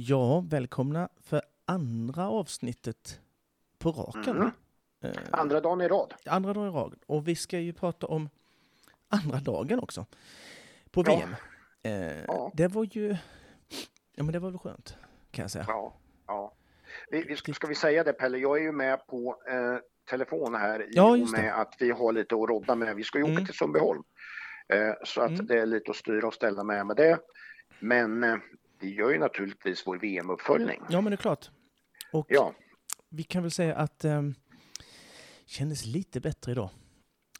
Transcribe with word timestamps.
Ja, 0.00 0.40
välkomna 0.40 1.08
för 1.20 1.42
andra 1.64 2.28
avsnittet 2.28 3.20
på 3.78 3.90
raken. 3.90 4.36
Mm. 4.36 4.50
Eh, 5.02 5.10
Andra 5.30 5.60
dagen 5.60 5.80
i 5.80 5.88
rad. 5.88 6.14
andra 6.26 6.52
dagen 6.52 6.68
i 6.68 6.70
rad. 6.70 6.94
Och 7.06 7.28
vi 7.28 7.36
ska 7.36 7.58
ju 7.58 7.72
prata 7.72 8.06
om 8.06 8.28
andra 9.08 9.38
dagen 9.38 9.78
också. 9.80 10.06
På 10.90 11.02
Ja. 11.06 11.16
VM. 11.16 11.34
Eh, 11.82 12.24
Ja. 12.28 12.52
Det 12.54 12.68
var 12.68 12.84
ju... 12.92 13.16
Ja, 14.14 14.22
men 14.22 14.32
det 14.32 14.38
var 14.38 14.50
väl 14.50 14.58
skönt, 14.58 14.96
kan 15.30 15.42
jag 15.42 15.50
säga. 15.50 15.64
Ja, 15.68 15.94
ja. 16.26 16.54
Vi, 17.10 17.22
vi, 17.22 17.36
ska 17.36 17.52
ska 17.54 17.66
vi 17.66 17.74
säga 17.74 18.04
det 18.04 18.12
Pelle, 18.12 18.38
jag 18.38 18.58
är 18.58 18.62
ju 18.62 18.72
med 18.72 19.06
på 19.06 19.36
eh, 19.50 19.78
telefon 20.10 20.54
här 20.54 20.82
i 20.82 20.88
Ja, 20.92 21.10
och 21.10 21.18
just 21.18 21.36
det. 21.36 21.42
med 21.42 21.60
att 21.60 21.74
vi 21.78 21.90
har 21.90 22.12
lite 22.12 22.34
att 22.34 22.48
rodda 22.48 22.74
med. 22.74 22.96
Vi 22.96 23.04
ska 23.04 23.18
ju 23.18 23.24
åka 23.24 23.32
Mm. 23.32 23.46
till 23.46 23.54
Sundbyholm. 23.54 24.02
Eh, 24.68 24.92
så 25.04 25.20
att 25.20 25.30
Mm. 25.30 25.46
det 25.46 25.58
är 25.60 25.66
lite 25.66 25.90
att 25.90 25.96
styra 25.96 26.26
och 26.26 26.34
ställa 26.34 26.64
med 26.64 26.86
med 26.86 26.96
det. 26.96 27.18
Men 27.80 28.24
eh, 28.24 28.36
vi 28.80 28.94
gör 28.94 29.10
ju 29.10 29.18
naturligtvis 29.18 29.86
vår 29.86 29.98
VM-uppföljning. 29.98 30.82
Ja, 30.88 31.00
men 31.00 31.10
det 31.10 31.14
är 31.14 31.16
klart. 31.16 31.50
Och 32.12 32.26
Ja, 32.28 32.54
vi 33.10 33.22
kan 33.22 33.42
väl 33.42 33.50
säga 33.50 33.76
att 33.76 33.98
det 33.98 34.34
kändes 35.46 35.86
lite 35.86 36.20
bättre 36.20 36.52
idag 36.52 36.70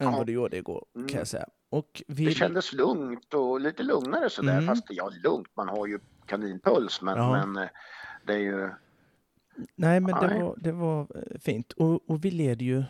än 0.00 0.06
Ja. 0.06 0.16
vad 0.16 0.26
det 0.26 0.32
gjorde 0.32 0.56
igår, 0.56 0.84
Mm. 0.96 1.08
kan 1.08 1.18
jag 1.18 1.28
säga. 1.28 1.46
Och 1.70 2.02
vi... 2.06 2.24
det 2.24 2.32
kändes 2.32 2.72
lugnt 2.72 3.34
och 3.34 3.60
lite 3.60 3.82
lugnare 3.82 4.30
sådär. 4.30 4.52
Mm. 4.52 4.66
Fast 4.66 4.84
ja, 4.90 5.10
lugnt, 5.24 5.48
man 5.56 5.68
har 5.68 5.86
ju 5.86 5.98
kaninpuls 6.26 7.02
men, 7.02 7.16
Ja. 7.16 7.30
men 7.46 7.62
eh, 7.64 7.68
det 8.26 8.32
är 8.32 8.38
ju... 8.38 8.70
Nej, 9.76 10.00
men 10.00 10.10
det 10.20 10.40
var, 10.40 10.54
det 10.58 10.72
var 10.72 11.00
eh, 11.00 11.38
fint. 11.40 11.72
Och, 11.72 12.10
och 12.10 12.24
vi 12.24 12.30
leder 12.30 12.64
ju 12.66 12.84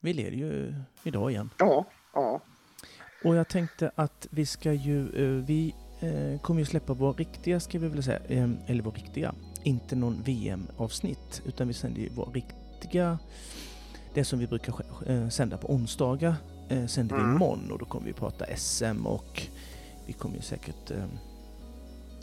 vi 0.00 0.12
leder 0.12 0.36
ju 0.36 0.74
idag 1.02 1.30
igen. 1.30 1.50
Ja, 1.58 1.86
ja. 2.14 2.40
Och 3.24 3.34
jag 3.36 3.48
tänkte 3.48 3.90
att 3.94 4.26
vi 4.30 4.46
ska 4.46 4.72
ju, 4.72 5.00
eh, 5.00 5.44
vi 5.44 5.74
eh, 6.02 6.40
kommer 6.40 6.60
ju 6.60 6.66
släppa 6.66 6.94
vår 6.94 7.14
riktiga, 7.14 7.60
ska 7.60 7.78
vi 7.78 7.88
väl 7.88 8.02
säga, 8.02 8.18
eh, 8.28 8.50
eller 8.66 8.82
vår 8.82 8.92
riktiga, 8.92 9.34
inte 9.62 9.96
någon 9.96 10.22
VM-avsnitt, 10.22 11.42
utan 11.46 11.68
vi 11.68 11.74
sänder 11.74 12.00
ju 12.00 12.08
vår 12.14 12.30
riktiga, 12.34 13.18
det 14.14 14.24
som 14.24 14.38
vi 14.38 14.46
brukar 14.46 14.74
eh, 15.06 15.28
sända 15.28 15.56
på 15.56 15.72
onsdagar, 15.72 16.34
eh, 16.68 16.86
sänder 16.86 17.16
vi 17.16 17.22
Mm. 17.22 17.36
imorgon 17.36 17.70
och 17.72 17.78
då 17.78 17.84
kommer 17.84 18.06
vi 18.06 18.12
prata 18.12 18.44
SM 18.56 19.06
och 19.06 19.42
vi 20.06 20.12
kommer 20.12 20.36
ju 20.36 20.42
säkert, 20.42 20.90
eh, 20.90 21.04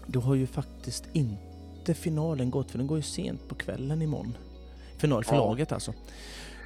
då 0.07 0.19
har 0.19 0.35
ju 0.35 0.47
faktiskt 0.47 1.03
inte 1.13 1.93
finalen 1.93 2.51
gått, 2.51 2.71
för 2.71 2.77
den 2.77 2.87
går 2.87 2.97
ju 2.97 3.03
sent 3.03 3.47
på 3.49 3.55
kvällen 3.55 4.01
imorgon. 4.01 4.37
Final 4.97 5.23
för 5.23 5.35
Ja. 5.35 5.45
laget 5.45 5.71
alltså. 5.71 5.93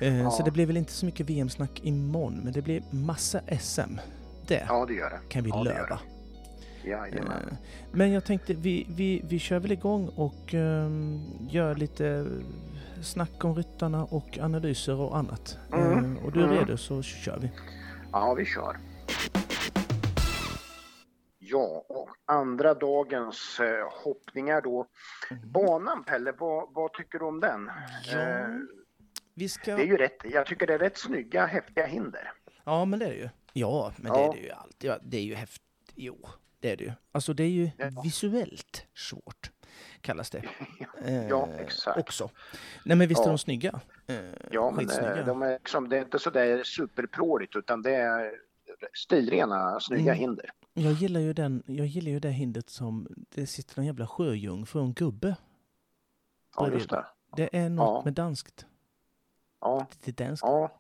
Eh, 0.02 0.18
Ja. 0.18 0.32
Så 0.32 0.44
det 0.44 0.52
blir 0.52 0.66
väl 0.66 0.78
inte 0.78 0.92
så 0.92 1.06
mycket 1.06 1.30
VM-snack 1.30 1.80
imorgon, 1.84 2.40
men 2.44 2.54
det 2.54 2.62
blir 2.62 2.84
massa 2.90 3.42
SM. 3.60 4.00
Det 4.48 4.66
Ja, 4.68 4.86
det 4.86 4.94
det. 4.94 5.20
kan 5.30 5.44
vi 5.44 5.50
ja, 5.50 5.64
löva. 5.64 6.00
Det. 6.84 6.90
Jajamän. 6.90 7.48
Eh, 7.52 7.58
Men 7.92 8.12
jag 8.12 8.26
tänkte, 8.26 8.54
vi, 8.54 8.88
vi, 8.90 9.22
vi 9.30 9.40
kör 9.40 9.60
väl 9.60 9.72
igång 9.72 10.08
och 10.16 10.54
ehm, 10.54 11.22
gör 11.50 11.76
lite 11.76 12.26
snack 13.04 13.44
om 13.46 13.56
ryttarna 13.56 14.04
och 14.06 14.38
analyser 14.42 14.96
och 15.00 15.18
annat. 15.18 15.58
Mm, 15.74 16.18
Eh, 16.18 16.26
och 16.26 16.32
du 16.32 16.40
är 16.40 16.48
mm. 16.48 16.58
redo 16.58 16.78
så 16.78 17.02
kör 17.02 17.40
vi. 17.40 17.52
Ja, 18.12 18.34
vi 18.34 18.46
kör. 18.46 18.78
Ja, 21.40 21.86
och 21.90 22.10
andra 22.26 22.74
dagens 22.74 23.60
eh, 23.60 23.88
hoppningar 24.04 24.62
då. 24.62 24.88
Banan 25.46 26.04
Pelle, 26.04 26.32
vad, 26.40 26.74
vad 26.74 26.94
tycker 26.94 27.20
du 27.20 27.26
om 27.26 27.40
den? 27.40 27.70
Ja, 28.12 28.20
Eh, 28.20 28.48
vi 29.36 29.50
ska... 29.50 29.76
det 29.76 29.82
är 29.82 29.86
ju 29.88 29.98
rätt, 29.98 30.18
jag 30.24 30.46
tycker 30.46 30.68
det 30.68 30.74
är 30.74 30.80
rätt 30.80 30.98
snygga, 30.98 31.46
häftiga 31.46 31.86
hinder. 31.86 32.32
Ja, 32.64 32.86
men 32.86 33.00
det 33.00 33.06
är 33.06 33.10
det 33.10 33.16
ju. 33.16 33.30
Ja, 33.54 33.94
men 33.98 34.14
det 34.14 34.20
Ja. 34.20 34.30
är 34.30 34.34
det 34.34 34.40
ju 34.44 34.52
alltid. 34.52 34.92
Det 35.04 35.18
är 35.18 35.22
ju 35.22 35.36
häftigt. 35.36 35.62
Jo, 35.96 36.18
det 36.64 36.72
är 36.72 36.78
det 36.78 36.84
ju. 36.84 36.92
Alltså 37.12 37.34
det 37.34 37.44
är 37.44 37.50
ju 37.50 37.70
Ja. 37.78 38.02
visuellt 38.04 38.86
svårt, 38.96 39.52
kallas 40.02 40.30
det. 40.30 40.44
Eh, 41.06 41.28
Ja, 41.28 41.50
exakt. 41.60 42.00
Också. 42.00 42.30
Nej, 42.86 42.98
men 42.98 43.08
visst 43.08 43.22
är 43.22 43.26
Ja. 43.26 43.30
de 43.30 43.38
snygga? 43.38 43.82
Eh, 44.08 44.16
Ja, 44.52 44.72
men 44.72 44.90
eh, 44.90 45.26
de 45.26 45.42
är 45.42 45.52
liksom, 45.52 45.90
det 45.90 45.98
är 45.98 46.02
inte 46.02 46.20
så 46.20 46.30
där 46.30 46.64
superpråligt 46.64 47.56
utan 47.56 47.82
det 47.82 47.96
är 47.96 48.32
stilrena, 48.94 49.80
snygga 49.80 50.12
Mm. 50.12 50.16
hinder. 50.20 50.50
Jag 50.74 50.94
gillar 50.94 51.20
ju 51.20 51.34
den, 51.34 51.64
jag 51.66 51.88
gillar 51.88 52.12
ju 52.12 52.20
det 52.20 52.30
hindret 52.32 52.70
som, 52.70 53.08
det 53.30 53.48
sitter 53.48 53.80
en 53.80 53.86
jävla 53.86 54.08
sjöjungfru 54.08 54.80
och 54.80 54.86
en 54.86 54.94
gubbe. 54.94 55.36
Ja, 56.56 56.70
just 56.72 56.90
det. 56.90 57.06
Det 57.38 57.58
är 57.58 57.70
något 57.70 57.86
Ja. 57.98 58.02
med 58.06 58.14
danskt. 58.14 58.66
Ja, 59.62 59.88
Det 60.04 60.22
är 60.22 60.26
danskt. 60.26 60.44
ja. 60.46 60.80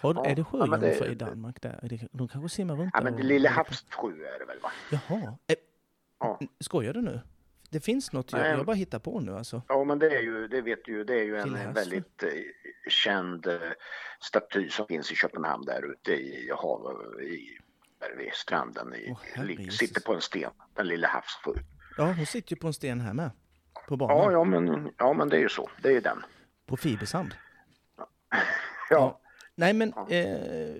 Har, 0.00 0.14
ja. 0.14 0.24
Är 0.26 0.34
det 0.34 0.44
Ja, 0.52 0.66
det- 0.66 0.68
sjöjungfrur 0.78 1.10
i 1.10 1.14
Danmark 1.14 1.62
där? 1.62 1.80
Är 1.82 1.88
det, 1.88 2.08
de 2.12 2.28
kanske 2.28 2.48
simmar 2.48 2.76
runt 2.76 2.90
ja 2.94 3.00
men 3.02 3.16
det 3.16 3.22
lilla 3.22 3.50
havssjö 3.50 4.08
är 4.08 4.38
det 4.38 4.44
väl 4.44 4.60
va? 4.62 4.70
Jaha. 4.90 5.38
Eh, 5.46 5.56
Ja. 6.18 6.40
Skojar 6.60 6.92
du 6.94 7.02
nu? 7.02 7.20
Det 7.70 7.80
finns 7.80 8.12
något 8.12 8.32
jag, 8.32 8.46
jag 8.48 8.66
bara 8.66 8.76
hittar 8.76 8.98
på 8.98 9.20
nu 9.20 9.36
alltså. 9.36 9.62
Ja, 9.68 9.84
men 9.84 9.98
det 9.98 10.06
är 10.16 10.20
ju, 10.22 10.48
det 10.48 10.60
vet 10.60 10.84
du 10.84 10.92
ju, 10.92 11.04
det 11.04 11.14
är 11.14 11.24
ju 11.24 11.36
en 11.36 11.72
väldigt 11.74 12.22
eh, 12.22 12.28
känd 12.88 13.46
eh, 13.46 13.54
staty 14.20 14.68
som 14.68 14.86
finns 14.86 15.12
i 15.12 15.14
Köpenhamn 15.14 15.64
där 15.64 15.92
ute 15.92 16.12
i 16.12 16.50
havet, 16.58 17.20
i, 17.22 17.58
där 17.98 18.16
vid 18.16 18.32
stranden. 18.32 18.94
I, 18.94 19.14
Jesus. 19.58 19.78
sitter 19.78 20.00
på 20.00 20.14
en 20.14 20.20
sten, 20.20 20.50
den 20.74 20.86
lilla 20.86 21.08
havssjö. 21.08 21.52
Ja, 21.96 22.04
hon 22.12 22.26
sitter 22.26 22.52
ju 22.52 22.56
på 22.60 22.66
en 22.66 22.72
sten 22.74 23.00
här 23.00 23.12
med. 23.14 23.30
På 23.88 23.96
banan. 23.96 24.16
Ja, 24.16 24.32
ja, 24.32 24.44
men, 24.44 24.90
ja, 24.98 25.12
men 25.12 25.28
det 25.28 25.36
är 25.36 25.40
ju 25.40 25.48
så, 25.48 25.70
det 25.82 25.88
är 25.88 25.92
ju 25.92 26.00
den. 26.00 26.22
På 26.66 26.76
fibersand. 26.76 27.34
Ja, 28.90 29.20
Nej 29.58 29.72
men, 29.74 29.92
Ja. 29.96 30.10
eh, 30.10 30.74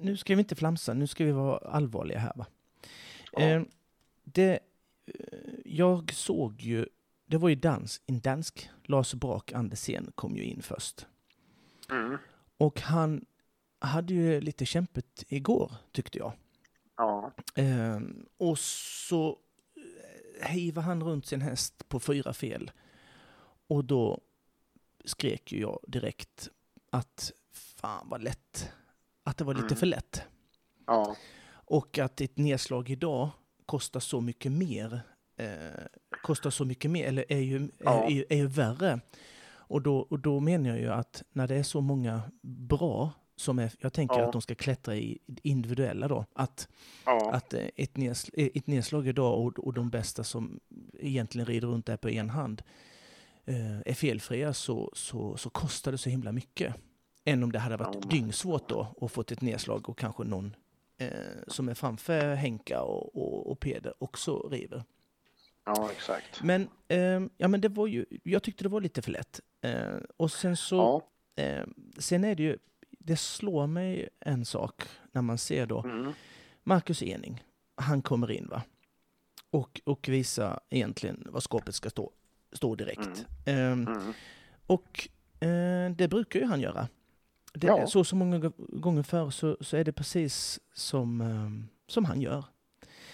nu 0.00 0.16
ska 0.16 0.34
vi 0.34 0.40
inte 0.40 0.54
flamsa, 0.54 0.94
nu 0.94 1.06
ska 1.06 1.24
vi 1.24 1.32
vara 1.32 1.58
allvarliga 1.58 2.18
här 2.18 2.32
va. 2.36 2.46
Ja. 3.32 3.40
Eh, 3.40 3.62
det, 4.24 4.58
eh, 5.06 5.38
jag 5.64 6.12
såg 6.12 6.60
ju, 6.62 6.86
det 7.26 7.36
var 7.36 7.48
ju 7.48 7.54
dans, 7.54 8.00
en 8.06 8.20
dansk, 8.20 8.70
Lars 8.84 9.14
Brak 9.14 9.52
Andersen 9.52 10.12
kom 10.14 10.36
ju 10.36 10.42
in 10.44 10.62
först. 10.62 11.06
mm, 11.90 12.16
Och 12.58 12.80
han 12.80 13.24
hade 13.80 14.14
ju 14.14 14.40
lite 14.40 14.66
kämpet 14.66 15.24
igår, 15.28 15.72
tyckte 15.92 16.18
jag. 16.18 16.32
ja, 16.96 17.32
Eh, 17.54 18.00
och 18.36 18.58
så 18.58 19.38
hejvade 20.40 20.86
han 20.86 21.02
runt 21.02 21.26
sin 21.26 21.40
häst 21.40 21.88
på 21.88 22.00
fyra 22.00 22.32
fel. 22.32 22.70
Och 23.68 23.84
då 23.84 24.20
skrek 25.04 25.52
ju 25.52 25.60
jag 25.60 25.78
direkt 25.86 26.48
att 26.90 27.32
fan 27.58 28.06
vad 28.10 28.22
lätt. 28.22 28.70
Att 29.24 29.36
det 29.36 29.44
var 29.44 29.54
lite 29.54 29.66
Mm. 29.66 29.76
för 29.76 29.86
lätt. 29.86 30.22
ja, 30.86 31.16
Och 31.50 31.98
att 31.98 32.20
ett 32.20 32.36
nedslag 32.38 32.90
idag 32.90 33.30
kostar 33.66 34.00
så 34.00 34.20
mycket 34.20 34.52
mer. 34.52 35.00
Eh, 35.36 35.84
kostar 36.22 36.50
så 36.50 36.64
mycket 36.64 36.90
mer, 36.90 37.06
eller 37.06 37.24
är 37.28 37.38
ju, 37.38 37.56
är, 37.64 37.70
Ja. 37.78 38.04
är, 38.10 38.24
är 38.32 38.36
ju 38.36 38.46
värre. 38.46 39.00
Och 39.50 39.82
då, 39.82 39.98
och 39.98 40.18
då 40.18 40.40
menar 40.40 40.70
jag 40.70 40.78
ju 40.80 40.88
att 40.92 41.22
när 41.32 41.48
det 41.48 41.54
är 41.56 41.62
så 41.62 41.80
många 41.80 42.22
bra 42.42 43.10
som 43.36 43.58
är, 43.58 43.72
jag 43.80 43.92
tänker 43.92 44.18
Ja. 44.18 44.26
att 44.26 44.32
de 44.32 44.42
ska 44.42 44.54
klättra 44.54 44.96
i 44.96 45.18
individuella 45.42 46.08
då, 46.08 46.24
att 46.32 46.68
ja, 47.04 47.30
att 47.32 47.54
eh, 47.54 47.66
ett, 47.76 47.96
neds, 47.96 48.28
eh, 48.28 48.48
ett 48.54 48.66
nedslag 48.66 49.08
idag 49.08 49.40
och, 49.46 49.58
och 49.58 49.74
de 49.74 49.90
bästa 49.90 50.24
som 50.24 50.60
egentligen 50.98 51.46
rider 51.46 51.68
runt 51.68 51.86
där 51.86 51.96
på 51.96 52.08
en 52.10 52.30
hand 52.30 52.62
eh, 53.44 53.78
är 53.78 53.94
felfria 53.94 54.54
så, 54.54 54.90
så, 54.94 55.36
så 55.36 55.50
kostar 55.50 55.92
det 55.92 55.98
så 55.98 56.10
himla 56.10 56.32
mycket. 56.32 56.74
Än 57.28 57.42
om 57.42 57.52
det 57.52 57.58
hade 57.58 57.76
varit 57.76 57.94
Ja. 58.02 58.08
dyngsvårt 58.10 58.68
då 58.68 58.86
och 58.96 59.12
fått 59.12 59.32
ett 59.32 59.40
nedslag 59.40 59.88
och 59.88 59.98
kanske 59.98 60.24
någon 60.24 60.56
eh, 60.98 61.08
som 61.46 61.68
är 61.68 61.74
framför 61.74 62.34
Henka 62.34 62.82
och, 62.82 63.16
och, 63.16 63.50
och 63.50 63.60
Peder 63.60 63.94
också 63.98 64.38
river. 64.48 64.84
ja, 65.64 65.90
exakt. 65.92 66.42
Men, 66.42 66.68
eh, 66.88 67.20
ja, 67.36 67.48
men 67.48 67.60
det 67.60 67.68
var 67.68 67.86
ju, 67.86 68.06
jag 68.22 68.42
tyckte 68.42 68.64
det 68.64 68.68
var 68.68 68.80
lite 68.80 69.02
för 69.02 69.10
lätt. 69.10 69.40
Eh, 69.60 69.96
och 70.16 70.32
sen 70.32 70.56
så, 70.56 71.02
Ja, 71.36 71.42
eh, 71.42 71.64
sen 71.98 72.24
är 72.24 72.34
det 72.34 72.42
ju, 72.42 72.58
det 72.90 73.16
slår 73.16 73.66
mig 73.66 74.08
en 74.20 74.44
sak 74.44 74.82
när 75.12 75.22
man 75.22 75.38
ser 75.38 75.66
då 75.66 75.82
mm, 75.82 76.12
Marcus 76.64 77.02
Ening, 77.02 77.44
han 77.74 78.02
kommer 78.02 78.30
in 78.30 78.48
va? 78.50 78.62
Och, 79.50 79.80
och 79.84 80.08
visar 80.08 80.60
egentligen 80.70 81.26
var 81.30 81.40
skåpet 81.40 81.74
ska 81.74 81.90
stå, 81.90 82.12
stå 82.52 82.74
direkt. 82.74 83.26
Ehm, 83.46 83.86
mm, 83.86 84.12
och 84.66 85.08
eh, 85.40 85.90
det 85.90 86.08
brukar 86.08 86.40
ju 86.40 86.46
han 86.46 86.60
göra. 86.60 86.88
Det, 87.58 87.66
Ja. 87.66 87.86
Så 87.86 88.04
så 88.04 88.16
många 88.16 88.52
gånger 88.58 89.02
förr 89.02 89.30
så, 89.30 89.56
så 89.60 89.76
är 89.76 89.84
det 89.84 89.92
precis 89.92 90.60
som, 90.74 91.20
ehm, 91.20 91.68
som 91.86 92.04
han 92.04 92.20
gör. 92.20 92.44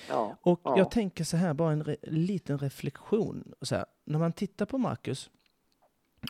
ja, 0.08 0.36
Och 0.42 0.60
Ja. 0.64 0.78
jag 0.78 0.90
tänker 0.90 1.24
så 1.24 1.36
här, 1.36 1.54
bara 1.54 1.72
en 1.72 1.84
re, 1.84 1.96
liten 2.02 2.58
reflektion. 2.58 3.52
Så 3.62 3.74
här, 3.74 3.84
när 4.04 4.18
man 4.18 4.32
tittar 4.32 4.66
på 4.66 4.78
Marcus 4.78 5.30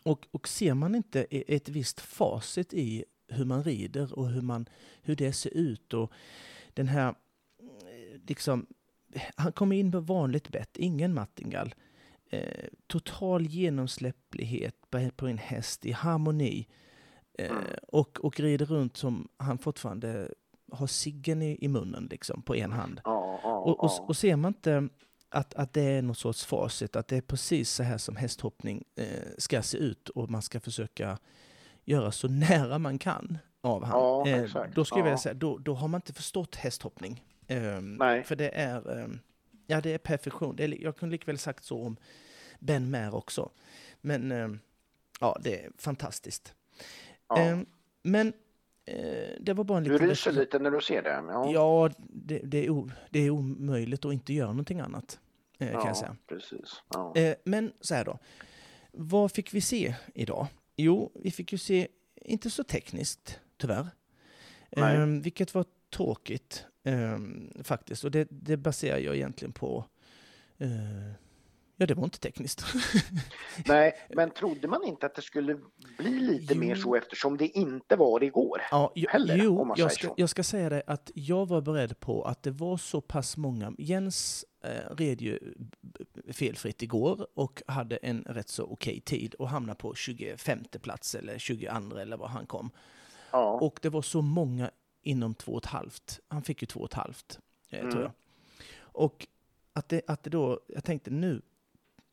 och, 0.02 0.26
och 0.30 0.48
ser 0.48 0.74
man 0.74 0.94
inte 0.94 1.26
e- 1.30 1.44
ett 1.56 1.68
visst 1.68 2.00
facit 2.00 2.74
i 2.74 3.04
hur 3.28 3.44
man 3.44 3.64
rider 3.64 4.18
och 4.18 4.28
hur, 4.28 4.42
man, 4.42 4.68
hur 5.02 5.16
det 5.16 5.32
ser 5.32 5.50
ut 5.56 5.94
och 5.94 6.12
den 6.74 6.88
här, 6.88 7.08
eh, 7.08 8.20
liksom, 8.26 8.66
han 9.36 9.52
kommer 9.52 9.76
in 9.76 9.90
med 9.90 10.02
vanligt 10.02 10.48
bett, 10.48 10.76
ingen 10.76 11.14
Mattingall. 11.14 11.74
Eh, 12.30 12.64
total 12.86 13.46
genomsläpplighet 13.46 14.90
på, 14.90 15.10
på 15.16 15.26
en 15.26 15.38
häst 15.38 15.86
i 15.86 15.92
harmoni. 15.92 16.66
Eh, 17.38 17.50
Mm. 17.50 17.64
och, 17.88 18.24
och 18.24 18.40
rider 18.40 18.66
runt 18.66 18.96
som 18.96 19.28
han 19.36 19.58
fortfarande 19.58 20.28
har 20.72 20.86
ciggen 20.86 21.42
i, 21.42 21.58
i 21.64 21.68
munnen 21.68 22.08
liksom 22.10 22.42
på 22.42 22.56
en 22.56 22.72
hand. 22.72 23.00
ja, 23.04 23.40
ja, 23.42 23.58
Och, 23.58 23.84
och, 23.84 24.08
och 24.08 24.16
ser 24.16 24.36
man 24.36 24.48
inte 24.50 24.88
att, 25.28 25.54
att 25.54 25.72
det 25.72 25.82
är 25.82 26.02
något 26.02 26.18
sorts 26.18 26.44
facit, 26.44 26.96
att 26.96 27.08
det 27.08 27.16
är 27.16 27.20
precis 27.20 27.70
så 27.70 27.82
här 27.82 27.98
som 27.98 28.16
hästhoppning 28.16 28.84
eh, 28.96 29.06
ska 29.38 29.62
se 29.62 29.78
ut 29.78 30.08
och 30.08 30.30
man 30.30 30.42
ska 30.42 30.60
försöka 30.60 31.18
göra 31.84 32.12
så 32.12 32.28
nära 32.48 32.78
man 32.78 32.98
kan 32.98 33.38
av 33.60 33.84
han. 33.84 33.96
Eh, 34.26 34.50
då 34.74 34.84
skulle 34.84 34.98
jag 34.98 35.04
vilja 35.04 35.18
säga, 35.18 35.34
då, 35.34 35.58
då 35.58 35.74
har 35.74 35.88
man 35.88 35.98
inte 35.98 36.12
förstått 36.12 36.54
hästhoppning. 36.56 37.24
Ehm. 37.46 37.96
För 38.24 38.36
det 38.36 38.48
är, 38.48 38.98
ehm, 38.98 39.18
ja 39.66 39.80
det 39.80 39.94
är 39.94 39.98
perfektion. 39.98 40.56
Det 40.56 40.64
är, 40.64 40.82
jag 40.82 40.96
kunde 40.96 41.12
likväl 41.12 41.38
sagt 41.38 41.64
så 41.64 41.82
om 41.86 41.96
Ben 42.58 42.90
Maher 42.90 43.14
också. 43.14 43.50
Men 44.00 44.32
ehm, 44.32 44.58
ja, 45.20 45.38
det 45.44 45.64
är 45.64 45.70
fantastiskt. 45.78 46.54
Ja. 47.36 47.42
Ehm, 47.42 47.66
men 48.02 48.32
eh, 48.86 48.94
det 49.40 49.52
var 49.52 49.64
bara 49.64 49.78
en 49.78 49.84
Du 49.84 49.92
liten... 49.92 50.08
ryser 50.08 50.32
lite 50.32 50.58
när 50.58 50.70
du 50.70 50.80
ser 50.80 51.02
det. 51.02 51.10
Ja, 51.10 51.50
Ja, 51.52 51.90
det, 51.98 52.38
det, 52.38 52.66
är 52.66 52.70
o, 52.70 52.90
det 53.10 53.18
är 53.20 53.30
omöjligt 53.30 54.04
att 54.04 54.12
inte 54.12 54.32
göra 54.34 54.48
någonting 54.48 54.80
annat, 54.80 55.20
eh, 55.58 55.66
kan 55.70 55.80
Ja, 55.80 55.86
jag 55.86 55.96
säga. 55.96 56.16
precis. 56.26 56.82
Ja. 56.94 57.16
Eh, 57.16 57.34
men 57.44 57.72
så 57.80 57.94
här 57.94 58.04
då. 58.04 58.18
Vad 58.92 59.32
fick 59.32 59.54
vi 59.54 59.60
se 59.60 59.94
idag? 60.14 60.46
Jo, 60.76 61.12
vi 61.14 61.30
fick 61.30 61.52
ju 61.52 61.58
se, 61.58 61.88
inte 62.16 62.50
så 62.50 62.64
tekniskt, 62.64 63.40
tyvärr. 63.56 63.86
Nej. 64.70 64.96
Eh, 64.96 65.06
vilket 65.06 65.54
var 65.54 65.64
tråkigt, 65.90 66.66
eh, 66.84 67.18
faktiskt. 67.62 68.04
Och 68.04 68.10
det, 68.10 68.28
det 68.30 68.56
baserar 68.56 68.98
jag 68.98 69.14
egentligen 69.16 69.52
på... 69.52 69.84
Ja, 71.76 71.86
det 71.86 71.94
var 71.94 72.04
inte 72.04 72.18
tekniskt. 72.18 72.64
Nej, 73.66 73.92
men 74.10 74.30
trodde 74.30 74.68
man 74.68 74.84
inte 74.84 75.06
att 75.06 75.14
det 75.14 75.22
skulle 75.22 75.58
bli 75.98 76.10
lite 76.10 76.54
Jo. 76.54 76.60
mer 76.60 76.74
så 76.74 76.94
eftersom 76.96 77.36
det 77.36 77.46
inte 77.48 77.96
var 77.96 78.20
det 78.20 78.26
igår? 78.26 78.60
Ja, 78.70 78.92
jo, 78.94 79.08
heller, 79.10 79.36
jo 79.36 79.74
jag, 79.76 79.92
ska, 79.92 80.14
jag 80.16 80.28
ska 80.28 80.42
säga 80.42 80.68
det 80.68 80.82
att 80.86 81.10
jag 81.14 81.48
var 81.48 81.60
beredd 81.60 82.00
på 82.00 82.22
att 82.22 82.42
det 82.42 82.50
var 82.50 82.76
så 82.76 83.00
pass 83.00 83.36
många. 83.36 83.72
Jens 83.78 84.44
eh, 84.64 84.94
red 84.96 85.20
ju 85.22 85.38
felfritt 86.32 86.82
igår 86.82 87.26
och 87.34 87.62
hade 87.66 87.96
en 87.96 88.22
rätt 88.22 88.48
så 88.48 88.64
okej 88.64 89.00
tid 89.00 89.34
och 89.34 89.48
hamnade 89.48 89.78
på 89.78 89.94
25 89.94 90.64
plats 90.82 91.14
eller 91.14 91.38
22 91.38 91.96
eller 91.98 92.16
vad 92.16 92.30
han 92.30 92.46
kom. 92.46 92.70
Ja, 93.30 93.52
Och 93.60 93.78
det 93.82 93.88
var 93.88 94.02
så 94.02 94.22
många 94.22 94.70
inom 95.02 95.34
två 95.34 95.52
och 95.52 95.58
ett 95.64 95.70
halvt. 95.70 96.20
Han 96.28 96.42
fick 96.42 96.62
ju 96.62 96.66
två 96.66 96.80
och 96.80 96.86
ett 96.90 96.94
halvt, 96.94 97.38
eh, 97.70 97.78
Mm. 97.78 97.90
tror 97.92 98.02
jag. 98.02 98.12
Och 98.80 99.26
att 99.72 99.88
det, 99.88 100.02
att 100.06 100.22
det 100.22 100.30
då, 100.30 100.60
jag 100.68 100.84
tänkte 100.84 101.10
nu, 101.10 101.42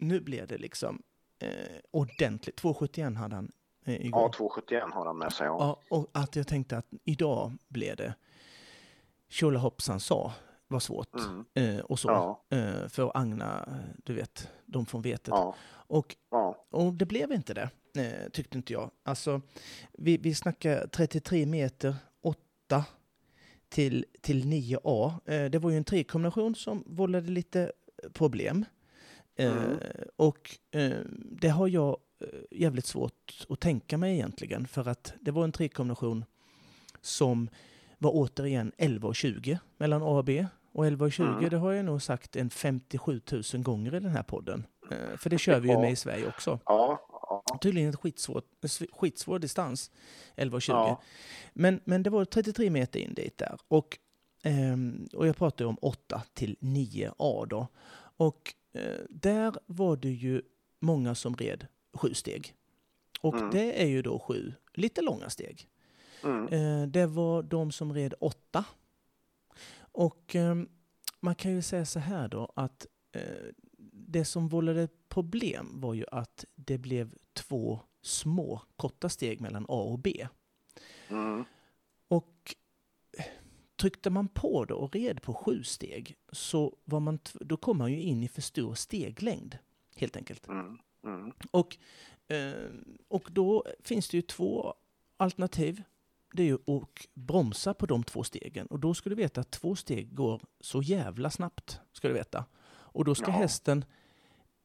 nu 0.01 0.19
blir 0.19 0.45
det 0.48 0.57
liksom 0.57 1.01
eh, 1.39 1.50
ordentligt. 1.92 2.62
2,71 2.62 3.15
hade 3.15 3.36
han 3.36 3.51
eh, 3.86 4.06
igår. 4.06 4.21
ja 4.21 4.31
271 4.38 4.83
har 4.94 5.06
han 5.06 5.18
med 5.18 5.33
sig. 5.33 5.45
Ja. 5.45 5.57
Ja, 5.89 5.98
och 5.98 6.09
att 6.13 6.36
jag 6.36 6.48
tänkte 6.48 6.77
att 6.77 6.88
idag 7.03 7.51
blev 7.68 7.95
det 7.95 8.13
tjolahoppsan 9.30 10.00
sa 10.00 10.33
var 10.68 10.80
svårt. 10.80 11.15
Mm. 11.15 11.45
Eh, 11.53 11.80
och 11.86 12.00
så. 12.00 12.07
Ja. 12.09 12.57
Eh, 12.57 12.88
för 12.88 13.12
Agna, 13.18 13.65
eh, 13.68 13.74
du 14.03 14.13
vet, 14.13 14.50
de 14.65 14.86
från 14.86 15.01
vetet. 15.01 15.27
Ja. 15.27 15.56
Och, 15.71 16.15
Ja. 16.31 16.65
och 16.69 16.94
det 16.94 17.06
blev 17.06 17.31
inte 17.31 17.54
det, 17.54 17.69
eh, 18.01 18.30
tyckte 18.30 18.57
inte 18.57 18.74
jag. 18.74 18.92
Alltså, 19.04 19.42
vi, 19.94 20.18
vi 20.18 20.36
snackar 20.36 20.88
33 20.88 21.45
meter, 21.45 21.95
8 22.21 22.86
till, 23.69 24.06
till 24.21 24.44
9A. 24.45 25.13
Eh, 25.25 25.45
det 25.50 25.59
var 25.59 25.69
ju 25.71 25.77
en 25.77 25.83
trekombination 25.83 26.56
som 26.56 26.83
vållade 26.88 27.31
lite 27.31 27.71
problem. 28.13 28.65
Eh, 29.36 29.74
och 30.16 30.57
eh, 30.72 30.98
det 31.31 31.50
har 31.50 31.68
jag 31.68 31.98
eh, 32.19 32.28
jävligt 32.51 32.86
svårt 32.86 33.45
att 33.50 33.60
tänka 33.60 33.98
mig 33.98 34.13
egentligen. 34.13 34.68
För 34.68 34.88
att 34.88 35.13
det 35.22 35.31
var 35.31 35.44
en 35.44 35.51
trekombination 35.51 36.25
som 37.01 37.50
var 37.98 38.12
återigen 38.13 38.72
11 38.78 39.07
och 39.07 39.16
20 39.16 39.60
mellan 39.78 40.01
A 40.04 40.06
och 40.06 40.25
B. 40.25 40.45
Och 40.74 40.88
11 40.88 41.06
och 41.06 41.12
20, 41.12 41.24
Mm. 41.28 41.50
det 41.50 41.57
har 41.57 41.72
jag 41.72 41.86
nog 41.86 42.01
sagt 42.01 42.36
en 42.36 42.50
57 42.50 43.22
000 43.54 43.63
gånger 43.63 43.95
i 43.95 44.00
den 44.00 44.12
här 44.12 44.24
podden. 44.24 44.66
Eh, 44.92 45.18
för 45.18 45.30
det 45.30 45.38
kör 45.38 45.60
vi 45.60 45.69
ju 45.69 45.78
med 45.78 45.92
i 45.92 45.95
Sverige 45.95 46.28
också. 46.28 46.60
Ja. 46.66 47.07
ja. 47.12 47.60
Tydligen 47.62 47.88
en 47.89 47.98
skitsvår, 47.98 48.42
skitsvår 48.92 49.39
distans, 49.39 49.92
11 50.36 50.56
och 50.56 50.62
20. 50.62 50.74
Ja. 50.74 51.01
Men, 51.54 51.80
men 51.83 52.04
det 52.04 52.10
var 52.10 52.25
33 52.25 52.69
meter 52.69 53.00
in 53.00 53.13
dit 53.13 53.38
där. 53.38 53.57
Och, 53.68 53.98
ehm, 54.44 55.07
och 55.13 55.28
jag 55.28 55.38
pratade 55.38 55.68
om 55.68 55.78
8 55.81 56.22
till 56.33 56.56
9A 56.60 57.45
då. 57.45 57.68
Och 58.18 58.54
där 59.09 59.53
var 59.65 59.95
det 59.97 60.12
ju 60.12 60.41
många 60.79 61.15
som 61.15 61.35
red 61.35 61.68
sju 61.94 62.13
steg. 62.13 62.56
Och 63.21 63.35
Mm. 63.35 63.50
det 63.51 63.81
är 63.83 63.88
ju 63.88 64.01
då 64.01 64.19
sju 64.19 64.53
lite 64.73 65.01
långa 65.01 65.29
steg. 65.29 65.68
Mm. 66.23 66.47
Eh, 66.47 66.88
det 66.88 67.06
var 67.06 67.44
de 67.44 67.71
som 67.71 67.94
red 67.94 68.13
åtta. 68.19 68.65
Och 69.79 70.35
ehm, 70.35 70.69
man 71.19 71.35
kan 71.35 71.51
ju 71.51 71.62
säga 71.62 71.85
så 71.85 72.00
här 72.00 72.27
då 72.27 72.51
att 72.56 72.88
eh, 73.12 73.45
det 73.94 74.25
som 74.25 74.47
vållade 74.47 74.88
problem 75.09 75.81
var 75.81 75.94
ju 75.94 76.06
att 76.12 76.45
det 76.56 76.77
blev 76.77 77.13
två 77.33 77.79
små 78.01 78.62
korta 78.75 79.09
steg 79.09 79.41
mellan 79.41 79.63
A 79.69 79.81
och 79.81 80.00
B. 80.00 80.27
Mm. 81.07 81.44
Och 82.07 82.56
eh, 82.56 82.60
tryckte 83.81 84.10
man 84.10 84.28
på 84.28 84.66
då 84.66 84.75
och 84.75 84.95
red 84.95 85.22
på 85.22 85.33
sju 85.33 85.63
steg 85.63 86.16
så 86.31 86.78
var 86.86 87.00
man, 87.00 87.19
då 87.33 87.57
kom 87.57 87.78
man 87.78 87.92
ju 87.92 88.01
in 88.01 88.24
i 88.24 88.28
för 88.28 88.42
stor 88.42 88.74
steglängd 88.75 89.57
helt 89.95 90.16
enkelt. 90.16 90.48
Mm. 90.48 90.78
Mm. 91.04 91.31
Och, 91.51 91.78
eh, 92.28 92.54
och 93.07 93.30
då 93.31 93.66
finns 93.83 94.10
det 94.10 94.18
ju 94.18 94.22
två 94.22 94.74
alternativ. 95.18 95.83
Det 96.33 96.44
är 96.44 96.48
ju 96.48 96.56
att 96.56 97.07
bromsa 97.13 97.74
på 97.74 97.86
de 97.86 98.04
två 98.04 98.24
stegen. 98.24 98.68
Och 98.68 98.80
då 98.80 98.94
ska 98.94 99.10
du 99.10 99.16
veta 99.16 99.42
att 99.42 99.51
två 99.51 99.75
steg 99.75 100.16
går 100.16 100.42
så 100.60 100.81
jävla 100.81 101.30
snabbt. 101.30 101.80
Ska 101.94 102.07
du 102.07 102.13
veta. 102.13 102.45
Och 102.72 103.06
då 103.06 103.16
ska 103.16 103.31
Ja. 103.31 103.38
hästen 103.38 103.86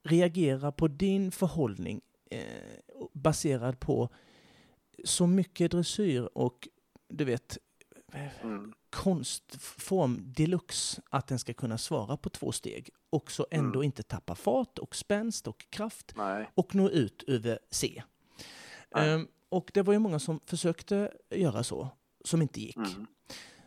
reagera 0.03 0.73
på 0.73 0.89
din 0.89 1.31
förhållning 1.33 2.01
eh, 2.31 2.41
baserad 3.13 3.81
på 3.81 4.09
så 5.05 5.27
mycket 5.27 5.71
dressyr 5.71 6.29
och 6.33 6.69
du 7.09 7.25
vet 7.25 7.59
Mm. 8.43 8.73
konstform 8.91 10.33
deluxe 10.37 11.03
att 11.11 11.27
den 11.27 11.39
ska 11.39 11.55
kunna 11.55 11.79
svara 11.79 12.17
på 12.17 12.31
två 12.31 12.53
steg 12.53 12.91
och 13.11 13.31
så 13.31 13.47
ändå 13.51 13.79
Mm. 13.79 13.83
inte 13.83 14.03
tappa 14.03 14.35
fart 14.35 14.79
och 14.79 14.97
spänst 14.97 15.47
och 15.47 15.67
kraft 15.71 16.13
Nej. 16.17 16.51
och 16.55 16.75
nå 16.75 16.89
ut 16.91 17.23
över 17.27 17.59
C. 17.71 18.03
Ehm, 18.97 19.29
och 19.49 19.71
det 19.75 19.83
var 19.83 19.93
ju 19.93 19.99
många 19.99 20.19
som 20.19 20.41
försökte 20.45 21.13
göra 21.31 21.63
så, 21.63 21.89
som 22.25 22.43
inte 22.43 22.61
gick. 22.61 22.77
Mm. 22.77 23.07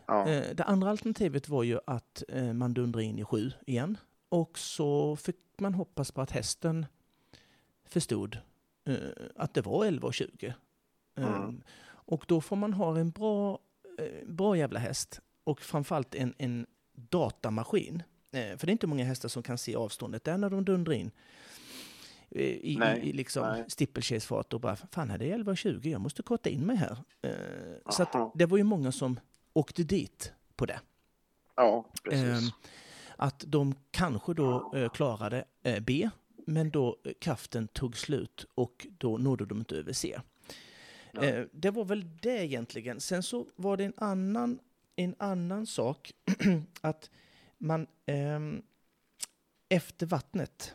Ja. 0.06 0.28
Eh, 0.28 0.54
det 0.54 0.64
andra 0.64 0.90
alternativet 0.90 1.48
var 1.48 1.62
ju 1.62 1.78
att 1.86 2.22
eh, 2.28 2.52
man 2.52 2.74
dundrade 2.74 3.04
in 3.04 3.18
i 3.18 3.24
sju 3.24 3.52
igen. 3.66 3.96
Och 4.28 4.58
så 4.58 5.16
fick 5.16 5.36
man 5.58 5.74
hoppas 5.74 6.10
på 6.12 6.20
att 6.20 6.30
hästen 6.30 6.86
förstod 7.84 8.38
eh, 8.84 8.96
att 9.36 9.54
det 9.54 9.60
var 9.62 9.84
11 9.84 10.06
och 10.08 10.14
20. 10.14 10.54
Mm. 11.16 11.32
Ehm, 11.34 11.62
och 11.86 12.24
då 12.28 12.40
får 12.40 12.56
man 12.56 12.72
ha 12.72 12.98
en 12.98 13.10
bra, 13.10 13.58
bra 14.26 14.56
jävla 14.56 14.78
häst 14.78 15.20
och 15.44 15.60
framförallt 15.60 16.14
en, 16.14 16.34
en 16.38 16.66
datamaskin. 16.92 18.02
Eh, 18.32 18.56
för 18.56 18.66
det 18.66 18.70
är 18.70 18.72
inte 18.72 18.86
många 18.86 19.04
hästar 19.04 19.28
som 19.28 19.42
kan 19.42 19.58
se 19.58 19.76
avståndet 19.76 20.24
där 20.24 20.38
när 20.38 20.50
de 20.50 20.64
dundrar 20.64 20.92
in 20.92 21.10
eh, 22.30 22.42
i, 22.42 22.76
Nej, 22.78 23.00
i, 23.00 23.12
liksom 23.12 23.42
nej. 23.42 23.64
steeplechase-fart 23.68 24.52
och 24.52 24.60
bara 24.60 24.76
fan, 24.76 25.10
här 25.10 25.22
är 25.22 25.38
det 25.38 25.44
11.20, 25.44 25.88
jag 25.88 26.00
måste 26.00 26.22
korta 26.22 26.50
in 26.50 26.66
mig 26.66 26.76
här. 26.76 26.98
Eh, 27.22 27.90
så 27.90 28.02
att 28.02 28.32
det 28.34 28.46
var 28.46 28.58
ju 28.58 28.64
många 28.64 28.92
som 28.92 29.20
åkte 29.52 29.82
dit 29.82 30.32
på 30.56 30.66
det. 30.66 30.80
Ja, 31.56 31.84
precis. 32.04 32.24
Ehm, 32.24 32.50
att 33.16 33.44
de 33.46 33.74
kanske 33.90 34.34
då 34.34 34.72
eh, 34.74 34.90
klarade 34.90 35.44
eh, 35.62 35.80
B, 35.80 36.10
men 36.46 36.70
då 36.70 36.96
eh, 37.04 37.12
kraften 37.20 37.68
tog 37.68 37.96
slut 37.96 38.46
och 38.54 38.86
då 38.98 39.18
nådde 39.18 39.46
de 39.46 39.58
inte 39.58 39.76
över 39.76 39.92
C. 39.92 40.20
Ja. 41.12 41.22
Eh, 41.24 41.46
det 41.52 41.70
var 41.70 41.84
väl 41.84 42.16
det 42.22 42.44
egentligen. 42.44 43.00
Sen 43.00 43.22
så 43.22 43.46
var 43.56 43.76
det 43.76 43.84
en 43.84 43.92
annan, 43.96 44.58
en 44.96 45.14
annan 45.18 45.66
sak 45.66 46.12
att 46.80 47.10
man 47.58 47.86
ehm, 48.06 48.62
efter 49.68 50.06
vattnet, 50.06 50.74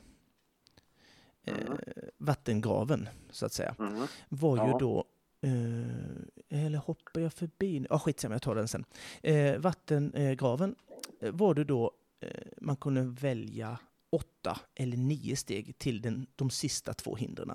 eh, 1.43 1.53
Mhm. 1.69 1.77
vattengraven 2.17 3.09
så 3.31 3.45
att 3.45 3.53
säga, 3.53 3.75
Mm. 3.79 4.07
var 4.29 4.57
ju 4.57 4.63
Ja. 4.71 4.77
då 4.79 5.05
Eh, 5.41 6.61
eller 6.65 6.77
hoppar 6.77 7.21
jag 7.21 7.33
förbi? 7.33 7.79
Ja, 7.89 7.95
ah, 7.95 7.99
skitsamma, 7.99 8.35
jag 8.35 8.41
tar 8.41 8.55
den 8.55 8.67
sen. 8.67 8.85
Eh, 9.23 9.57
vattengraven 9.59 10.75
eh, 11.21 11.31
var 11.31 11.53
det 11.53 11.63
då 11.63 11.91
eh, 12.19 12.29
man 12.61 12.75
kunde 12.75 13.01
välja 13.03 13.79
åtta 14.09 14.59
eller 14.75 14.97
nio 14.97 15.35
steg 15.35 15.77
till 15.77 16.01
den, 16.01 16.27
de 16.35 16.49
sista 16.49 16.93
två 16.93 17.15
hindren. 17.15 17.51